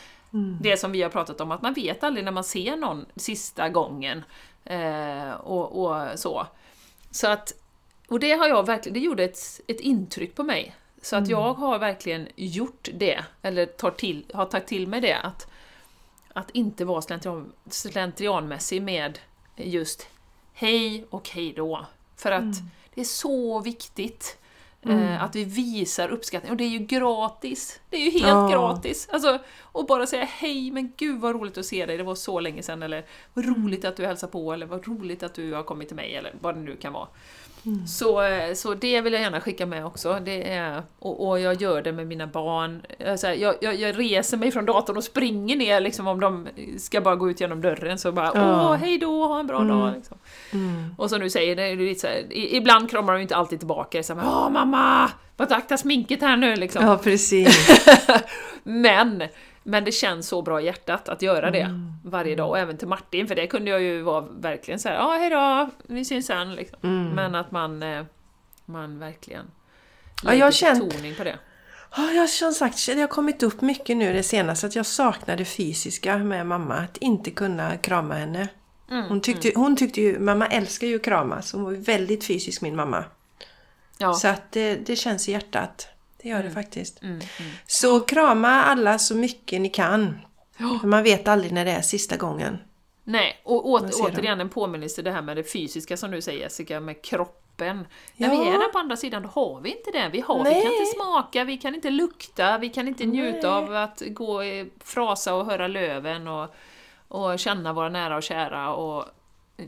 [0.62, 3.70] Det som vi har pratat om, att man vet aldrig när man ser någon sista
[3.70, 4.24] gången.
[4.66, 6.48] Eh, och, och så.
[7.12, 7.54] Så att,
[8.08, 10.76] och det har jag verkligen, det gjorde ett, ett intryck på mig.
[11.02, 15.18] Så att jag har verkligen gjort det, eller tar till, har tagit till mig det,
[15.18, 15.48] att,
[16.38, 19.20] att inte vara slentrian, slentrianmässig med
[19.56, 20.08] just
[20.54, 21.86] hej och hej då.
[22.16, 22.56] För att
[22.94, 24.38] det är så viktigt
[24.82, 26.52] eh, att vi visar uppskattning.
[26.52, 27.80] Och det är ju gratis!
[27.90, 28.50] Det är ju helt Ja.
[28.52, 29.10] gratis!
[29.12, 32.40] Alltså, och bara säga hej, men gud vad roligt att se dig, det var så
[32.40, 35.64] länge sedan, eller vad roligt att du hälsar på, eller vad roligt att du har
[35.64, 37.08] kommit till mig, eller vad det nu kan vara.
[37.88, 38.22] Så,
[38.55, 40.20] så det vill jag gärna skicka med också.
[40.26, 42.82] Det är, och, och jag gör det med mina barn.
[43.07, 46.47] Alltså, jag, jag, jag reser mig från datorn och springer ner liksom, om de
[46.78, 47.97] ska bara gå ut genom dörren.
[47.97, 48.70] Så bara Ja.
[48.70, 49.93] åh, hej då, ha en bra dag.
[49.95, 50.18] Liksom.
[50.97, 54.03] Och som du säger, det är lite så här, ibland kramar de inte alltid tillbaka.
[54.03, 56.86] Så här, åh mamma, vad akta sminket här nu liksom.
[56.86, 57.68] Ja, precis.
[58.63, 59.24] Men,
[59.68, 61.91] men det känns så bra i hjärtat att göra det Mm.
[62.05, 65.11] varje dag, och även till Martin, för det kunde jag ju vara verkligen såhär, ja
[65.18, 66.55] hejdå, vi syns sen.
[66.55, 66.80] Liksom.
[66.84, 67.09] Mm.
[67.15, 68.03] Men att man, eh,
[68.65, 69.45] man verkligen
[70.24, 71.39] Ja, jag lägger känt- betoning på det.
[71.97, 75.45] Ja, jag som sagt det har kommit upp mycket nu det senaste att jag saknade
[75.45, 76.74] fysiska med mamma.
[76.76, 78.47] Att inte kunna krama henne.
[78.91, 81.53] Mm, Hon tyckte, hon tyckte ju, mamma älskar ju att kramas.
[81.53, 83.03] Hon var ju väldigt fysisk min mamma.
[83.97, 84.13] Ja.
[84.13, 85.88] Så att det, det känns i hjärtat.
[86.22, 87.01] Det gör det faktiskt.
[87.01, 87.51] Mm, mm.
[87.68, 90.20] Så krama alla så mycket ni kan.
[90.82, 92.57] För man vet aldrig när det är sista gången.
[93.03, 96.80] Nej, och åter, återigen en påminnelse det här med det fysiska som du säger Jessica,
[96.80, 97.88] med kroppen.
[98.15, 98.41] När Ja.
[98.41, 100.09] vi är där på andra sidan, då har vi inte det.
[100.11, 103.70] Vi, har, vi kan inte smaka, vi kan inte lukta, vi kan inte njuta Nej.
[103.70, 104.41] av att gå
[104.84, 106.55] frasa och höra löven och,
[107.07, 109.05] och känna våra nära och kära och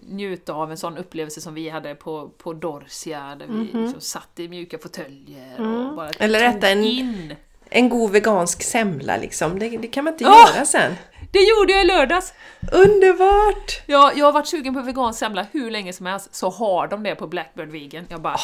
[0.08, 4.40] njuta av en sån upplevelse som vi hade på, på Dorsia, där vi liksom satt
[4.40, 5.60] i mjuka fåtöljer
[5.90, 6.10] och bara.
[6.10, 7.36] Eller äta en- in.
[7.72, 9.60] En god vegansk semla liksom.
[9.60, 10.50] Det, det kan man inte Ja!
[10.56, 10.94] göra sen.
[11.32, 12.34] Det gjorde jag i lördags!
[12.72, 13.82] Underbart!
[13.86, 17.04] Ja, jag har varit sugen på vegansk semla hur länge som helst, så har de
[17.04, 18.06] det på Blackbird Vegan.
[18.10, 18.38] Jag bara...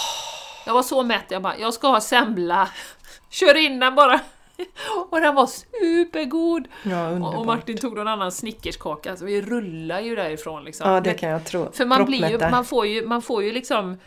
[0.66, 2.70] Jag var så mätt, jag bara, jag ska ha semla.
[3.30, 4.20] Kör in den bara!
[5.10, 6.68] Och den var supergod!
[6.84, 10.92] Ja, Och- Martin tog någon annan snickerskaka, så vi rullar ju därifrån liksom.
[10.92, 11.72] Ja, det kan jag tro.
[11.72, 13.98] För man blir ju, man får ju, man får ju liksom,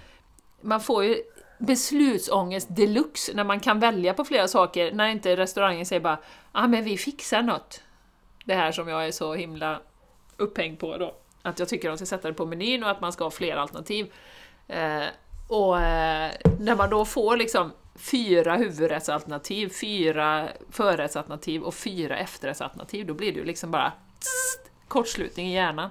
[0.61, 1.23] man får ju
[1.59, 6.19] beslutsångest deluxe när man kan välja på flera saker, när inte restaurangen säger bara
[6.53, 7.83] ah, men vi fixar något.
[8.45, 9.81] Det här som jag är så himla
[10.37, 11.15] upphängd på då.
[11.43, 13.57] Att jag tycker de ska sätta det på menyn och att man ska ha fler
[13.57, 14.13] alternativ.
[14.69, 15.05] Eh,
[15.49, 23.15] och eh, när man då får liksom fyra huvudrättsalternativ, fyra förrättsalternativ och fyra efterrättsalternativ, då
[23.15, 25.91] blir det ju liksom bara tss, kortslutning i hjärnan.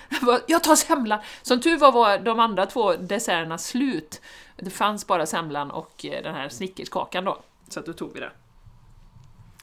[0.46, 1.22] Jag tar semla!
[1.42, 4.20] Som tur var var de andra två desserterna slut.
[4.56, 8.20] Det fanns bara semlan och eh, den här snickerskakan då, så att då tog vi
[8.20, 8.30] det.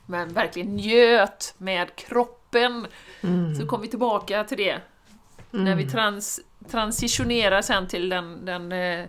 [0.05, 2.87] Men verkligen njöt med kroppen.
[3.59, 4.79] Så kom vi tillbaka till det.
[5.51, 6.39] När vi trans,
[6.71, 9.05] transitionerar sen till den, den eh,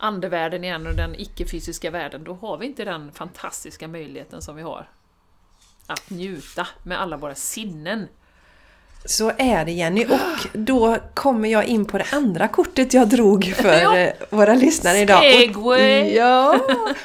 [0.00, 4.62] andevärlden igen och den icke-fysiska världen, då har vi inte den fantastiska möjligheten som vi
[4.62, 4.88] har.
[5.86, 8.08] Att njuta med alla våra sinnen.
[9.04, 13.54] Så är det Jenny och då kommer jag in på det andra kortet jag drog
[13.56, 13.98] för Ja.
[13.98, 15.18] eh, våra lyssnare idag.
[15.18, 16.14] Och, Segway!
[16.16, 16.60] ja,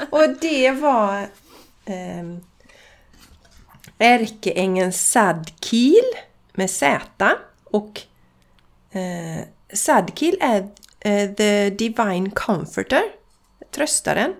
[0.09, 1.27] och det var
[1.85, 2.39] ehm,
[3.97, 6.03] ärkeängeln Sadkiel
[6.53, 7.31] med Z
[7.63, 8.01] och
[8.91, 10.65] eh, Sadkiel är eh,
[11.36, 13.03] the divine comforter,
[13.72, 14.34] tröstaren,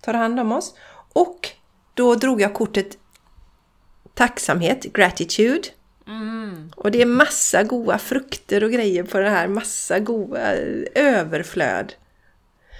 [0.00, 0.74] tar hand om oss.
[1.12, 1.48] Och
[1.94, 2.98] då drog jag kortet
[4.14, 5.68] tacksamhet, gratitude.
[6.76, 10.52] Och det är massa goda frukter och grejer på det här, massa goda
[10.94, 11.94] överflöd.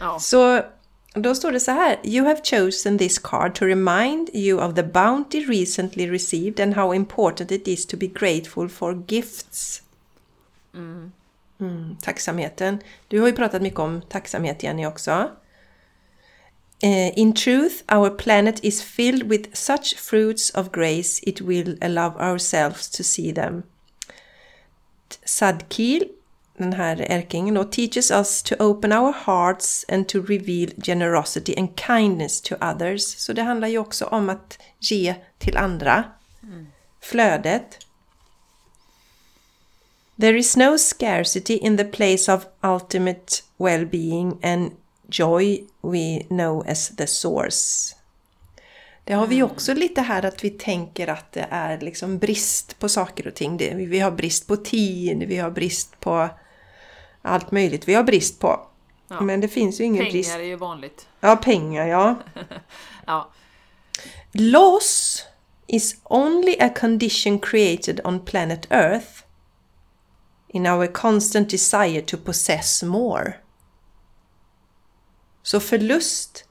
[0.01, 0.18] Ja.
[0.18, 0.62] Så
[1.14, 1.99] då står det så här.
[2.05, 6.95] You have chosen this card to remind you of the bounty recently received and how
[6.95, 9.82] important it is to be grateful for gifts.
[10.74, 11.12] Mm,
[12.02, 12.78] tacksamheten.
[13.09, 15.30] Du har ju pratat mycket om tacksamhet Jenny också.
[16.82, 22.16] Eh, in truth, our planet is filled with such fruits of grace it will allow
[22.16, 23.62] ourselves to see them.
[25.24, 26.09] Sadkil,
[26.59, 31.68] den här ärkeängeln då, teaches us to open our hearts and to reveal generosity and
[31.76, 33.02] kindness to others.
[33.02, 36.04] Så det handlar ju också om att ge till andra.
[37.00, 37.86] Flödet.
[40.20, 44.70] There is no scarcity in the place of ultimate well-being and
[45.08, 47.94] joy we know as the source.
[49.04, 52.78] Det har vi ju också lite här att vi tänker att det är liksom brist
[52.78, 53.56] på saker och ting.
[53.88, 56.28] Vi har brist på tid, vi har brist på
[57.22, 58.60] allt möjligt vi har brist på.
[59.08, 59.20] Ja.
[59.20, 60.30] Men det finns ju ingen brist.
[60.30, 61.08] Pengar är ju vanligt.
[61.20, 62.14] Ja, pengar ja.
[63.06, 63.30] Ja.
[64.32, 65.24] Loss
[65.66, 69.25] is only a condition created on planet Earth
[70.57, 73.34] in our constant desire to possess more.
[75.42, 76.44] Så förlust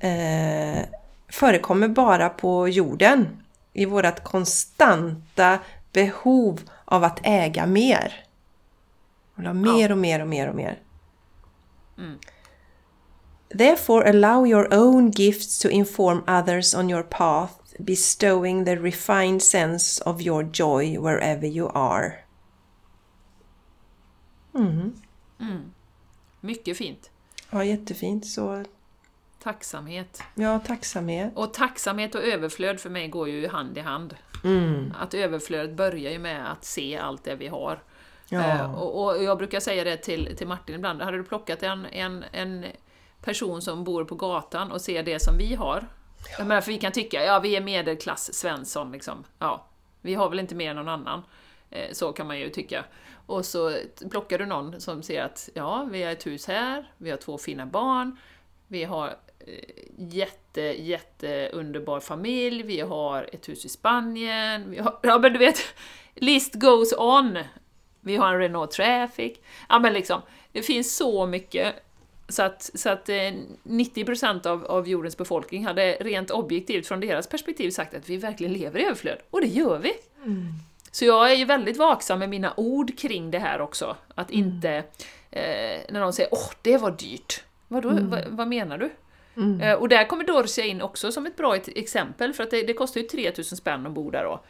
[0.00, 0.84] eh,
[1.28, 3.42] förekommer bara på jorden
[3.72, 5.58] i vårt konstanta
[5.92, 8.24] behov av att äga mer.
[9.36, 10.78] Ha mer och mer och mer och mer.
[13.58, 20.02] Therefore allow your own gifts to inform others on your path, bestowing the refined sense
[20.02, 22.27] of your joy wherever you are.
[26.40, 27.10] Mycket fint.
[27.50, 28.26] Ja, jättefint.
[28.26, 28.64] Så
[29.42, 30.22] Tacksamhet.
[30.34, 31.32] ja, tacksamhet.
[31.36, 34.16] Och tacksamhet och överflöd för mig går ju hand i hand.
[34.98, 37.82] Att överflödet börjar ju med att se allt det vi har.
[38.28, 38.44] Ja.
[38.44, 41.86] Eh, och, och jag brukar säga det till, till Martin ibland, hade du plockat en,
[41.86, 42.64] en, en
[43.22, 45.88] person som bor på gatan och ser det som vi har,
[46.38, 49.66] jag menar, för vi kan tycka, ja vi är medelklass Svensson liksom, ja,
[50.02, 51.22] vi har väl inte mer än någon annan.
[51.70, 52.84] Eh, Så kan man ju tycka.
[53.28, 53.72] Och så
[54.10, 57.38] plockar du någon som ser att ja, vi har ett hus här, vi har två
[57.38, 58.16] fina barn,
[58.68, 59.54] vi har eh,
[59.96, 65.38] jätte, jätte underbar familj, vi har ett hus i Spanien, vi har, ja men du
[65.38, 65.58] vet,
[66.14, 67.38] list goes on.
[68.00, 69.38] Vi har en Renault Traffic.
[69.68, 70.20] Ja men liksom,
[70.52, 71.74] det finns så mycket
[72.28, 77.26] så att, så att eh, 90% av, av jordens befolkning hade rent objektivt från deras
[77.26, 79.18] perspektiv sagt att vi verkligen lever i överflöd.
[79.30, 79.92] Och det gör vi!
[80.24, 80.52] Mm.
[80.98, 83.96] Så jag är ju väldigt vaksam med mina ord kring det här också.
[84.14, 84.70] Att inte,
[85.30, 87.42] eh, när någon säger åh, det var dyrt.
[87.68, 88.90] Vadå, vad, vad menar du?
[89.62, 92.72] Eh, och där kommer Dorsia in också som ett bra exempel, för att det, det
[92.72, 94.40] kostar ju 3000 spänn att bo där då.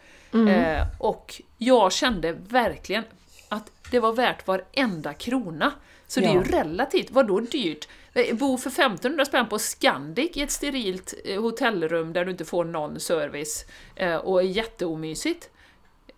[0.51, 3.05] Eh, och jag kände verkligen
[3.49, 5.73] att det var värt varenda krona.
[6.07, 6.61] Så det är ju Ja.
[6.63, 7.89] relativt, vadå dyrt?
[8.15, 12.45] Eh, Bo för 1500 spänn på Scandic i ett sterilt eh, hotellrum där du inte
[12.45, 13.65] får någon service
[13.97, 15.51] eh, och är jätteomysigt.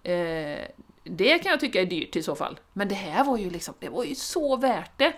[0.03, 0.65] Eh,
[1.05, 2.61] det kan jag tycka är dyrt i så fall.
[2.73, 5.13] Men det här var ju liksom, det var ju så värt det.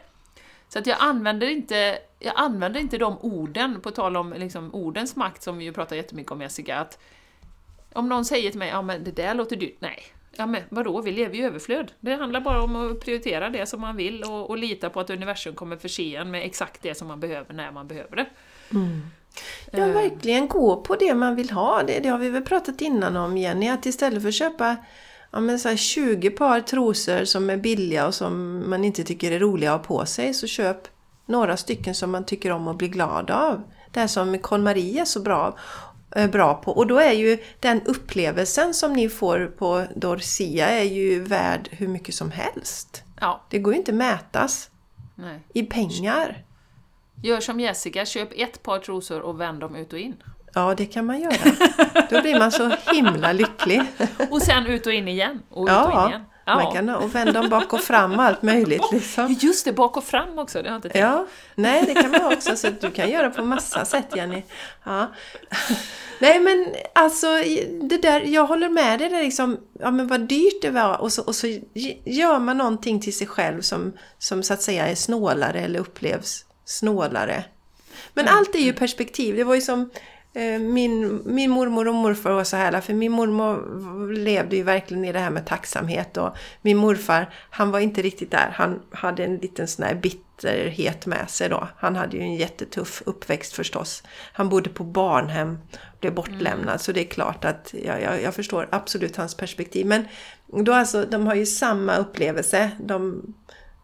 [0.69, 5.17] Så att jag använder inte, jag använder inte de orden, på tal om liksom ordens
[5.17, 6.99] makt som vi ju pratar jättemycket om Jessica, att
[7.93, 10.05] om någon säger till mig ja men det där låter dyrt, nej.
[10.37, 11.93] Ja men vadå, vi lever ju i överflöd.
[12.01, 15.11] Det handlar bara om att prioritera det som man vill och, och lita på att
[15.11, 18.27] universum kommer förse en med exakt det som man behöver när man behöver det.
[18.71, 19.01] Mm.
[19.71, 21.83] Ja, verkligen gå på det man vill ha.
[21.83, 24.77] Det, det har vi väl pratat innan om Jenny, att istället för att köpa
[25.31, 29.39] ja, men så 20 par trosor som är billiga och som man inte tycker är
[29.39, 30.89] roliga att ha på sig, så köp
[31.27, 33.63] några stycken som man tycker om och blir glad av.
[33.91, 35.57] Det här som KonMari är så bra,
[36.11, 36.73] är bra på.
[36.73, 41.89] Och då är ju den upplevelsen som ni får på Dorsia är ju värd hur
[41.89, 43.03] mycket som helst.
[43.21, 43.43] Ja.
[43.51, 44.71] Det går ju inte att mätas
[45.15, 45.41] Nej.
[45.53, 46.45] i pengar.
[47.23, 50.23] Gör som Jessica, köp ett par trosor och vänd dem ut och in.
[50.55, 51.37] Ja, det kan man göra.
[52.11, 53.83] Då blir man så himla lycklig.
[54.31, 55.43] Och sen ut och in igen.
[55.51, 56.25] Och ut Ja, och in igen.
[56.47, 58.83] Man kan och vända dem bak och fram allt möjligt.
[58.93, 59.37] Liksom.
[59.41, 62.11] Just det, bak och fram också, det har jag inte tänkt Ja, nej det kan
[62.11, 62.57] man också.
[62.57, 64.43] Så du kan göra på massa sätt Jenny.
[64.85, 65.13] Ja.
[66.21, 67.27] Nej men alltså,
[67.83, 71.13] det där, jag håller med dig där liksom, ja men vad dyrt det var och
[71.13, 71.47] så, och så
[72.05, 76.45] gör man någonting till sig själv som, som så att säga är snålare eller upplevs
[76.65, 77.45] snålare.
[78.15, 79.37] Men allt är ju perspektiv.
[79.37, 79.91] Det var ju som
[80.35, 85.05] eh, min, min mormor och morfar var så här, för min mormor levde ju verkligen
[85.05, 88.51] i det här med tacksamhet och min morfar, han var inte riktigt där.
[88.55, 91.69] Han hade en liten sån här bitterhet med sig då.
[91.77, 94.03] Han hade ju en jättetuff uppväxt förstås.
[94.33, 95.59] Han bodde på barnhem,
[96.01, 99.87] blev bortlämnad, så det är klart att jag, jag, jag förstår absolut hans perspektiv.
[99.87, 100.07] Men
[100.47, 102.71] då alltså, de har ju samma upplevelse.
[102.81, 103.23] De,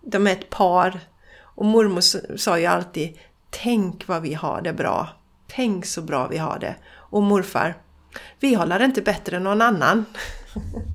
[0.03, 1.01] de är ett par
[1.59, 3.18] och mormor sa ju alltid
[3.50, 5.09] Tänk vad vi har det bra.
[5.46, 6.74] Tänk så bra vi har det.
[6.94, 7.74] Och morfar,
[8.40, 10.04] vi håller inte bättre än någon annan.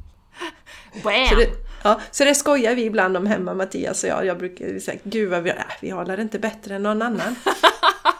[1.03, 1.27] Bam!
[1.27, 1.49] Så det,
[1.83, 4.25] ja, så det skojar vi ibland om hemma, Mattias och jag.
[4.25, 7.35] Jag brukar säga, gud vad vi, äh, vi håller inte bättre än någon annan.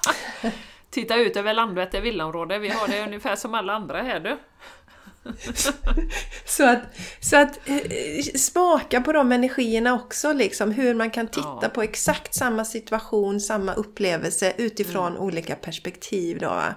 [0.89, 4.37] Titta ut över Landvetter villaområde, vi har det ungefär som alla andra här du.
[6.45, 6.79] Så att,
[7.19, 11.69] så att eh, smaka på de energierna också, liksom, hur man kan titta Ja.
[11.73, 15.21] på exakt samma situation, samma upplevelse utifrån Mm.
[15.21, 16.39] olika perspektiv.
[16.39, 16.75] Då, va?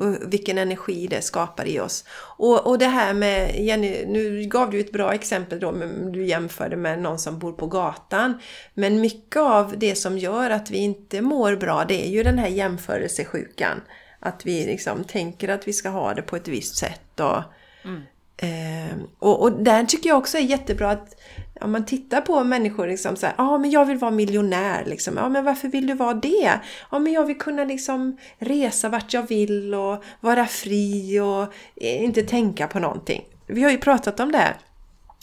[0.00, 2.04] Och vilken energi det skapar i oss.
[2.38, 5.72] Och, och det här med, Jenny, nu gav du ett bra exempel då,
[6.12, 8.38] du jämförde med någon som bor på gatan.
[8.74, 12.38] Men mycket av det som gör att vi inte mår bra, det är ju den
[12.38, 13.80] här jämförelsesjukan.
[14.20, 17.20] Att vi liksom tänker att vi ska ha det på ett visst sätt.
[17.20, 17.42] Och,
[17.84, 18.02] Mm.
[18.36, 21.20] Eh, och, och där tycker jag också är jättebra att
[21.60, 24.84] om man tittar på människor liksom så här, ja ah, men jag vill vara miljonär
[24.86, 25.16] liksom.
[25.16, 26.60] Ja men varför vill du vara det?
[26.90, 31.42] Ja men jag vill kunna liksom resa vart jag vill och vara fri och
[31.84, 33.24] eh, inte tänka på någonting.
[33.46, 34.38] Vi har ju pratat om det.
[34.38, 34.56] här.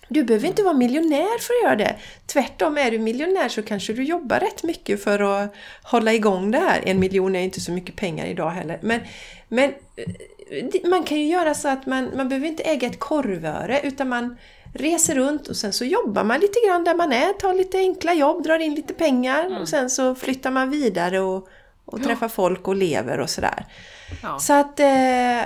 [0.09, 1.95] Du behöver inte vara miljonär för att göra det.
[2.25, 6.57] Tvärtom, är du miljonär så kanske du jobbar rätt mycket för att hålla igång det
[6.57, 6.81] här.
[6.85, 8.79] En miljon är inte så mycket pengar idag heller.
[8.81, 8.99] Men,
[9.47, 10.05] men eh,
[10.89, 14.37] man kan ju göra så att man, man behöver inte äga ett korvöre utan man
[14.73, 18.13] reser runt och sen så jobbar man lite grann där man är, tar lite enkla
[18.13, 21.47] jobb, drar in lite pengar och sen så flyttar man vidare och,
[21.85, 23.65] och träffar folk och lever och sådär.
[24.23, 24.39] Ja.
[24.39, 25.41] Så att eh,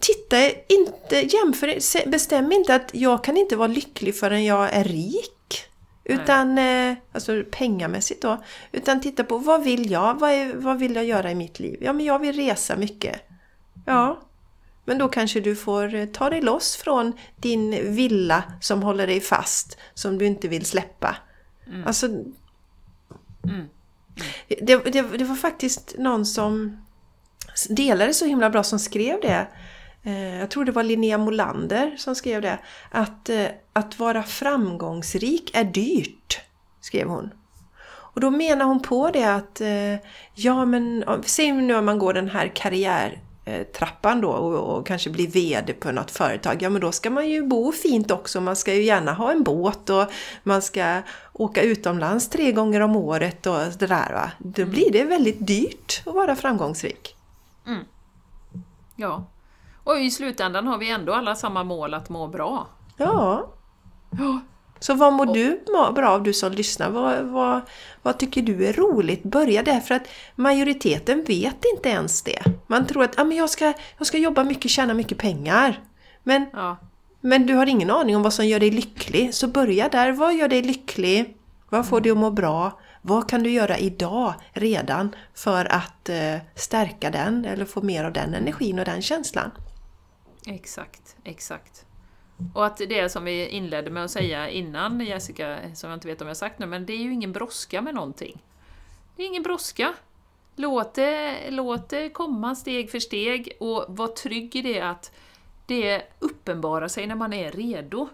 [0.00, 0.36] titta
[0.68, 5.32] inte, jämför, bestäm inte att jag kan inte vara lycklig förrän jag är rik.
[6.04, 8.44] Utan, eh, alltså pengamässigt då.
[8.72, 10.18] Utan titta på vad vill jag?
[10.18, 11.78] Vad, är, vad vill jag göra i mitt liv?
[11.80, 13.27] Ja, men jag vill resa mycket.
[13.88, 14.20] Ja,
[14.84, 19.20] men då kanske du får eh, ta dig loss från din villa som håller dig
[19.20, 21.16] fast, som du inte vill släppa.
[21.86, 22.08] Alltså,
[24.48, 26.76] det, det, det var faktiskt någon som
[27.68, 29.46] delade så himla bra som skrev det.
[30.02, 32.58] Eh, Jag tror det var Linnea Molander som skrev det.
[32.90, 36.40] Att, eh, att vara framgångsrik är dyrt,
[36.80, 37.30] skrev hon.
[37.90, 39.60] Och då menar hon på det att,
[40.34, 42.52] ja men, säg nu om man går den här
[43.48, 46.62] karriärtrappan då och, och kanske blir VD på något företag.
[46.62, 48.40] Ja men då ska man ju bo fint också.
[48.40, 50.06] Man ska ju gärna ha en båt och
[50.42, 54.30] man ska åka utomlands tre gånger om året och det där va.
[54.38, 57.16] Då blir det väldigt dyrt att vara framgångsrik.
[58.96, 59.24] Ja.
[59.84, 62.66] Och i slutändan har vi ändå alla samma mål att må bra.
[62.96, 63.46] Ja.
[64.10, 64.40] Ja.
[64.80, 66.90] Så vad mår du må- bra av du som lyssnar?
[66.90, 67.60] Vad, vad,
[68.02, 69.22] vad tycker du är roligt?
[69.22, 72.42] Börja där för att majoriteten vet inte ens det.
[72.66, 75.80] Man tror att ah, men jag, ska, jag ska jobba mycket, tjäna mycket pengar.
[76.22, 76.76] Men, Ja.
[77.20, 79.34] men du har ingen aning om vad som gör dig lycklig.
[79.34, 80.12] Så börja där.
[80.12, 81.36] Vad gör dig lycklig?
[81.70, 82.80] Vad får dig att må bra?
[83.02, 88.12] Vad kan du göra idag redan för att eh, stärka den eller få mer av
[88.12, 89.50] den energin och den känslan?
[90.46, 91.84] Exakt, exakt.
[92.54, 96.08] Och att det är som vi inledde med att säga innan Jessica, som jag inte
[96.08, 98.42] vet om jag sagt nu, men det är ju ingen brådska med någonting.
[99.16, 99.94] Det är ingen brådska.
[100.56, 105.12] Låt det, låt det komma steg för steg och var trygg i det att
[105.66, 108.08] det uppenbarar sig när man är redo.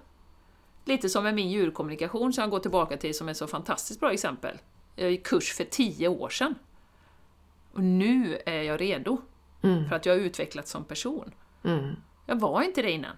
[0.84, 4.00] Lite som med min djurkommunikation som jag går tillbaka till som är ett så fantastiskt
[4.00, 4.58] bra exempel.
[4.96, 6.54] Jag gick kurs för tio år sedan.
[7.72, 9.18] Och nu är jag redo.
[9.62, 9.88] Mm.
[9.88, 11.34] För att jag har utvecklats som person.
[11.64, 11.96] Mm.
[12.26, 13.16] Jag var inte det innan.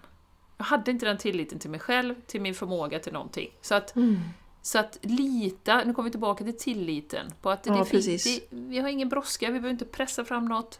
[0.57, 3.51] Jag hade inte den tilliten till mig själv, till min förmåga, till någonting.
[3.61, 4.19] Så att, Mm.
[4.61, 7.91] så att lita, nu kommer vi tillbaka till tilliten, på att det Ja, är fint,
[7.91, 8.23] precis.
[8.49, 10.79] det, vi har ingen brådska, vi behöver inte pressa fram något.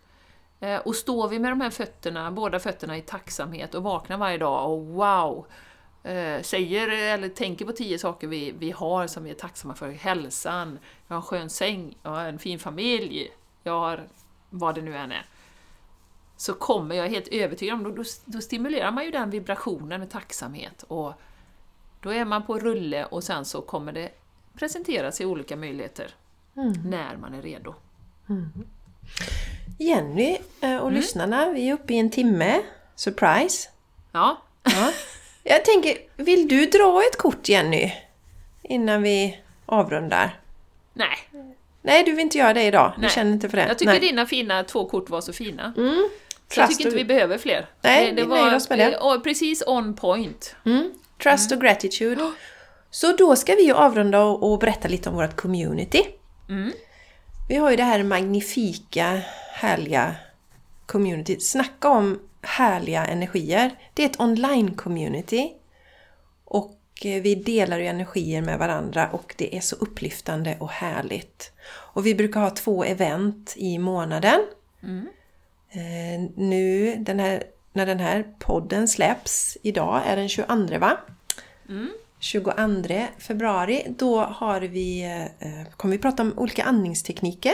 [0.59, 4.37] Eh, och står vi med de här fötterna, båda fötterna i tacksamhet och vaknar varje
[4.37, 5.45] dag och wow,
[6.03, 9.91] eh, säger eller tänker på tio saker vi, vi har som vi är tacksamma för.
[9.91, 13.29] Hälsan, jag har en skön säng, jag har en fin familj,
[13.63, 14.07] jag har
[14.49, 15.25] vad det nu än är.
[16.37, 20.83] Så kommer jag helt övertygad om, då, då, stimulerar man ju den vibrationen med tacksamhet
[20.87, 21.13] och
[22.01, 24.09] då är man på rulle och sen så kommer det
[24.57, 26.15] presenteras i olika möjligheter
[26.57, 26.73] Mm.
[26.85, 27.75] när man är redo.
[29.79, 30.83] Jenny eh, Mm.
[30.83, 32.61] och lyssnarna, vi är uppe i en timme.
[32.95, 33.69] Surprise!
[34.11, 34.91] Ja, Ja.
[35.43, 37.93] Jag tänker, vill du dra ett kort Jenny?
[38.63, 40.39] Innan vi avrundar?
[40.93, 41.17] nej.
[41.81, 42.93] Nej, du vill inte göra det idag.
[42.95, 43.09] Du Nej.
[43.09, 43.67] känner inte för det?
[43.67, 43.99] Jag tycker Nej.
[43.99, 45.73] dina fina två kort var så fina.
[45.77, 46.09] Mm.
[46.53, 47.69] Så jag Trust tycker inte vi behöver fler.
[47.81, 49.21] Nej, det vi nöjer oss med det.
[49.23, 50.55] precis on point.
[50.65, 50.91] Mm.
[51.23, 52.31] Trust och gratitude.
[52.89, 56.05] Så då ska vi ju avrunda och, berätta lite om vårt community.
[56.49, 56.71] Mm.
[57.49, 59.21] Vi har ju det här magnifika,
[59.51, 60.15] härliga
[60.85, 61.39] community.
[61.39, 63.71] Snacka om härliga energier.
[63.93, 65.49] Det är ett online-community.
[66.45, 71.51] Och eh, vi delar ju energier med varandra och det är så upplyftande och härligt.
[71.67, 74.39] Och vi brukar ha två event i månaden.
[74.83, 75.07] Mm.
[75.69, 77.43] Eh, nu, den här,
[77.73, 80.97] när den här podden släpps, idag är den 22 va?
[81.69, 81.89] Mm.
[82.19, 82.51] 22
[83.19, 85.03] februari, då har vi,
[85.39, 87.53] eh, kommer vi prata om olika andningstekniker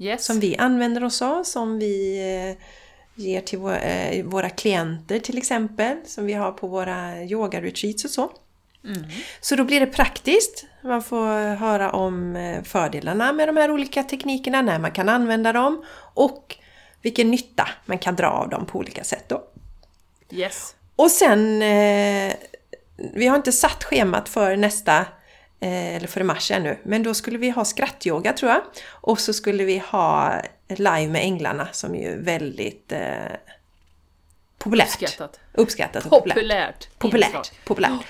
[0.00, 0.24] Yes.
[0.24, 2.64] som vi använder oss av, som vi eh,
[3.24, 3.78] ger till våra,
[4.24, 8.30] våra klienter till exempel, som vi har på våra yoga-retreats och så.
[8.84, 9.02] Mm.
[9.40, 10.66] Så då blir det praktiskt.
[10.82, 15.84] Man får höra om fördelarna med de här olika teknikerna, när man kan använda dem
[16.14, 16.56] och
[17.02, 19.24] vilken nytta man kan dra av dem på olika sätt.
[19.28, 19.44] Då.
[20.30, 20.74] Yes.
[20.96, 22.34] Och sen, eh,
[23.14, 24.98] vi har inte satt schemat för nästa,
[25.60, 28.62] eh, eller för mars ännu, men då skulle vi ha skrattyoga tror jag.
[28.86, 30.34] Och så skulle vi ha
[30.68, 33.00] live med änglarna som är ju väldigt eh,
[34.58, 35.02] populärt.
[35.02, 35.40] Uppskattat.
[35.52, 36.38] Uppskattat och populärt.
[36.38, 36.88] Populärt.
[36.98, 37.64] Populärt.
[37.64, 38.06] populärt.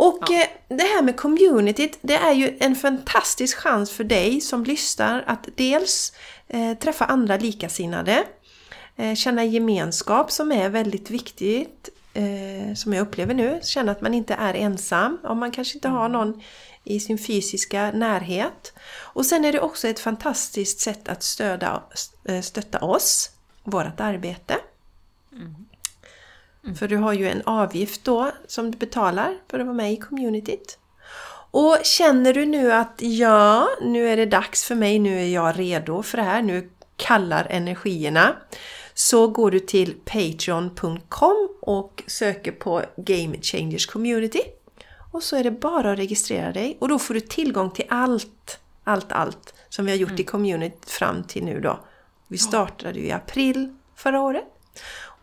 [0.00, 4.64] Och eh, det här med communityt, det är ju en fantastisk chans för dig som
[4.64, 6.12] lyssnar att dels
[6.50, 8.24] eh, träffa andra likasinnade,
[8.96, 14.14] eh, känna gemenskap som är väldigt viktigt, eh, som jag upplever nu, känna att man
[14.14, 16.42] inte är ensam, om man kanske inte har någon
[16.84, 18.72] i sin fysiska närhet.
[18.92, 21.82] Och sen är det också ett fantastiskt sätt att stöda,
[22.42, 23.30] stötta oss,
[23.64, 24.56] vårt arbete.
[26.78, 29.96] För du har ju en avgift då som du betalar för att vara med i
[29.96, 30.79] communityt.
[31.50, 35.58] Och känner du nu att ja, nu är det dags för mig, nu är jag
[35.58, 38.36] redo för det här, nu kallar energierna.
[38.94, 44.42] Så går du till patreon.com och söker på Game Changers Community.
[45.12, 48.58] Och så är det bara att registrera dig och då får du tillgång till allt,
[48.84, 51.80] allt, allt som vi har gjort i communityt fram till nu då.
[52.28, 54.44] Vi startade ju i april förra året.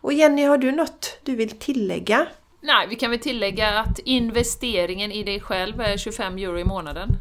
[0.00, 2.26] Och Jenny, har du något du vill tillägga?
[2.60, 7.16] Nej, vi kan väl tillägga att investeringen i dig själv är 25 euro i månaden.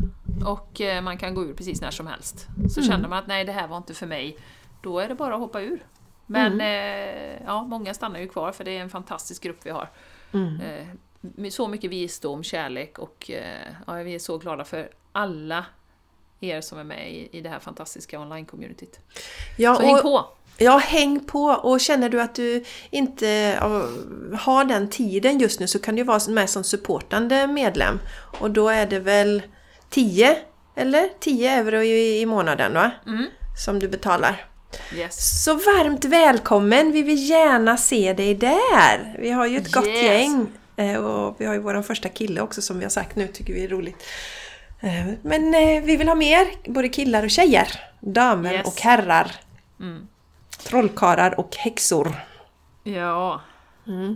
[0.46, 2.48] Och eh, man kan gå ur precis när som helst.
[2.70, 4.38] Så känner man att nej, det här var inte för mig,
[4.82, 5.86] då är det bara att hoppa ur.
[6.26, 9.90] Men eh, ja, många stannar ju kvar för det är en fantastisk grupp vi har.
[10.34, 10.88] Eh,
[11.22, 15.66] med så mycket visdom, kärlek och eh, ja, vi är så glada för alla
[16.40, 19.00] er som är med i, i det här fantastiska online-communityt.
[19.58, 20.26] Ja, Så häng på!
[20.60, 23.56] Ja, häng på och känner du att du inte
[24.40, 28.00] har den tiden just nu så kan du vara med som supportande medlem.
[28.40, 29.42] Och då är det väl
[29.90, 30.38] 10
[30.76, 32.92] eller 10 euro i, i månaden va?
[33.06, 33.26] Mm.
[33.66, 34.46] Som du betalar.
[34.96, 35.44] Yes.
[35.44, 36.92] Så varmt välkommen!
[36.92, 39.16] Vi vill gärna se dig där!
[39.20, 40.04] Vi har ju ett gott Yes.
[40.04, 40.48] gäng.
[40.76, 43.54] Eh, Och vi har ju vår första kille också som vi har sagt nu, tycker
[43.54, 44.04] vi är roligt.
[44.82, 47.68] Eh, Men eh, vi vill ha mer, både killar och tjejer.
[48.00, 48.68] Damer Yes.
[48.68, 49.32] och herrar.
[49.80, 50.08] Mm.
[50.68, 52.14] Trollkarlar och häxor.
[52.84, 53.42] Ja,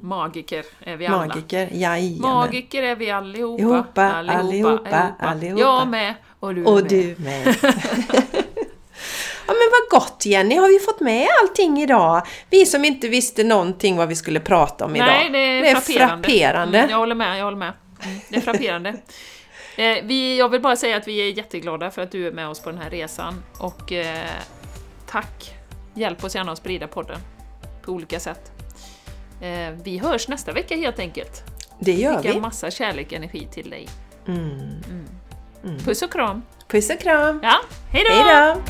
[0.02, 1.18] magiker är vi alla.
[1.18, 2.22] Magiker, jajamän.
[2.32, 3.62] Magiker är vi allihopa.
[3.62, 5.62] Ihoppa, allihopa, allihopa.
[5.62, 6.16] Jag med.
[6.40, 6.90] Och du Och med.
[6.90, 7.56] du med.
[9.48, 12.22] Ja men vad gott Jenny, har vi fått med allting idag?
[12.50, 15.08] Vi som inte visste någonting vad vi skulle prata om idag.
[15.08, 16.28] Nej, det är, frapperande.
[16.28, 16.78] frapperande.
[16.78, 17.74] Mm, jag håller med, jag håller med.
[18.04, 18.90] Mm, det är frapperande.
[19.76, 22.48] eh, vi, jag vill bara säga att vi är jätteglada för att du är med
[22.48, 24.30] oss på den här resan och eh,
[25.06, 25.61] tack!
[25.94, 27.20] Hjälp oss gärna att sprida podden
[27.82, 28.52] på olika sätt.
[29.42, 31.44] Eh, vi hörs nästa vecka helt enkelt.
[31.80, 32.40] Det gör Skicka vi.
[32.40, 33.88] massa kärlek och energi till dig.
[34.28, 34.82] Mm.
[35.86, 36.42] Puss och kram!
[36.68, 37.40] Puss och kram!
[37.44, 37.60] Ja,
[37.92, 38.10] hej då!
[38.24, 38.62] Hej då!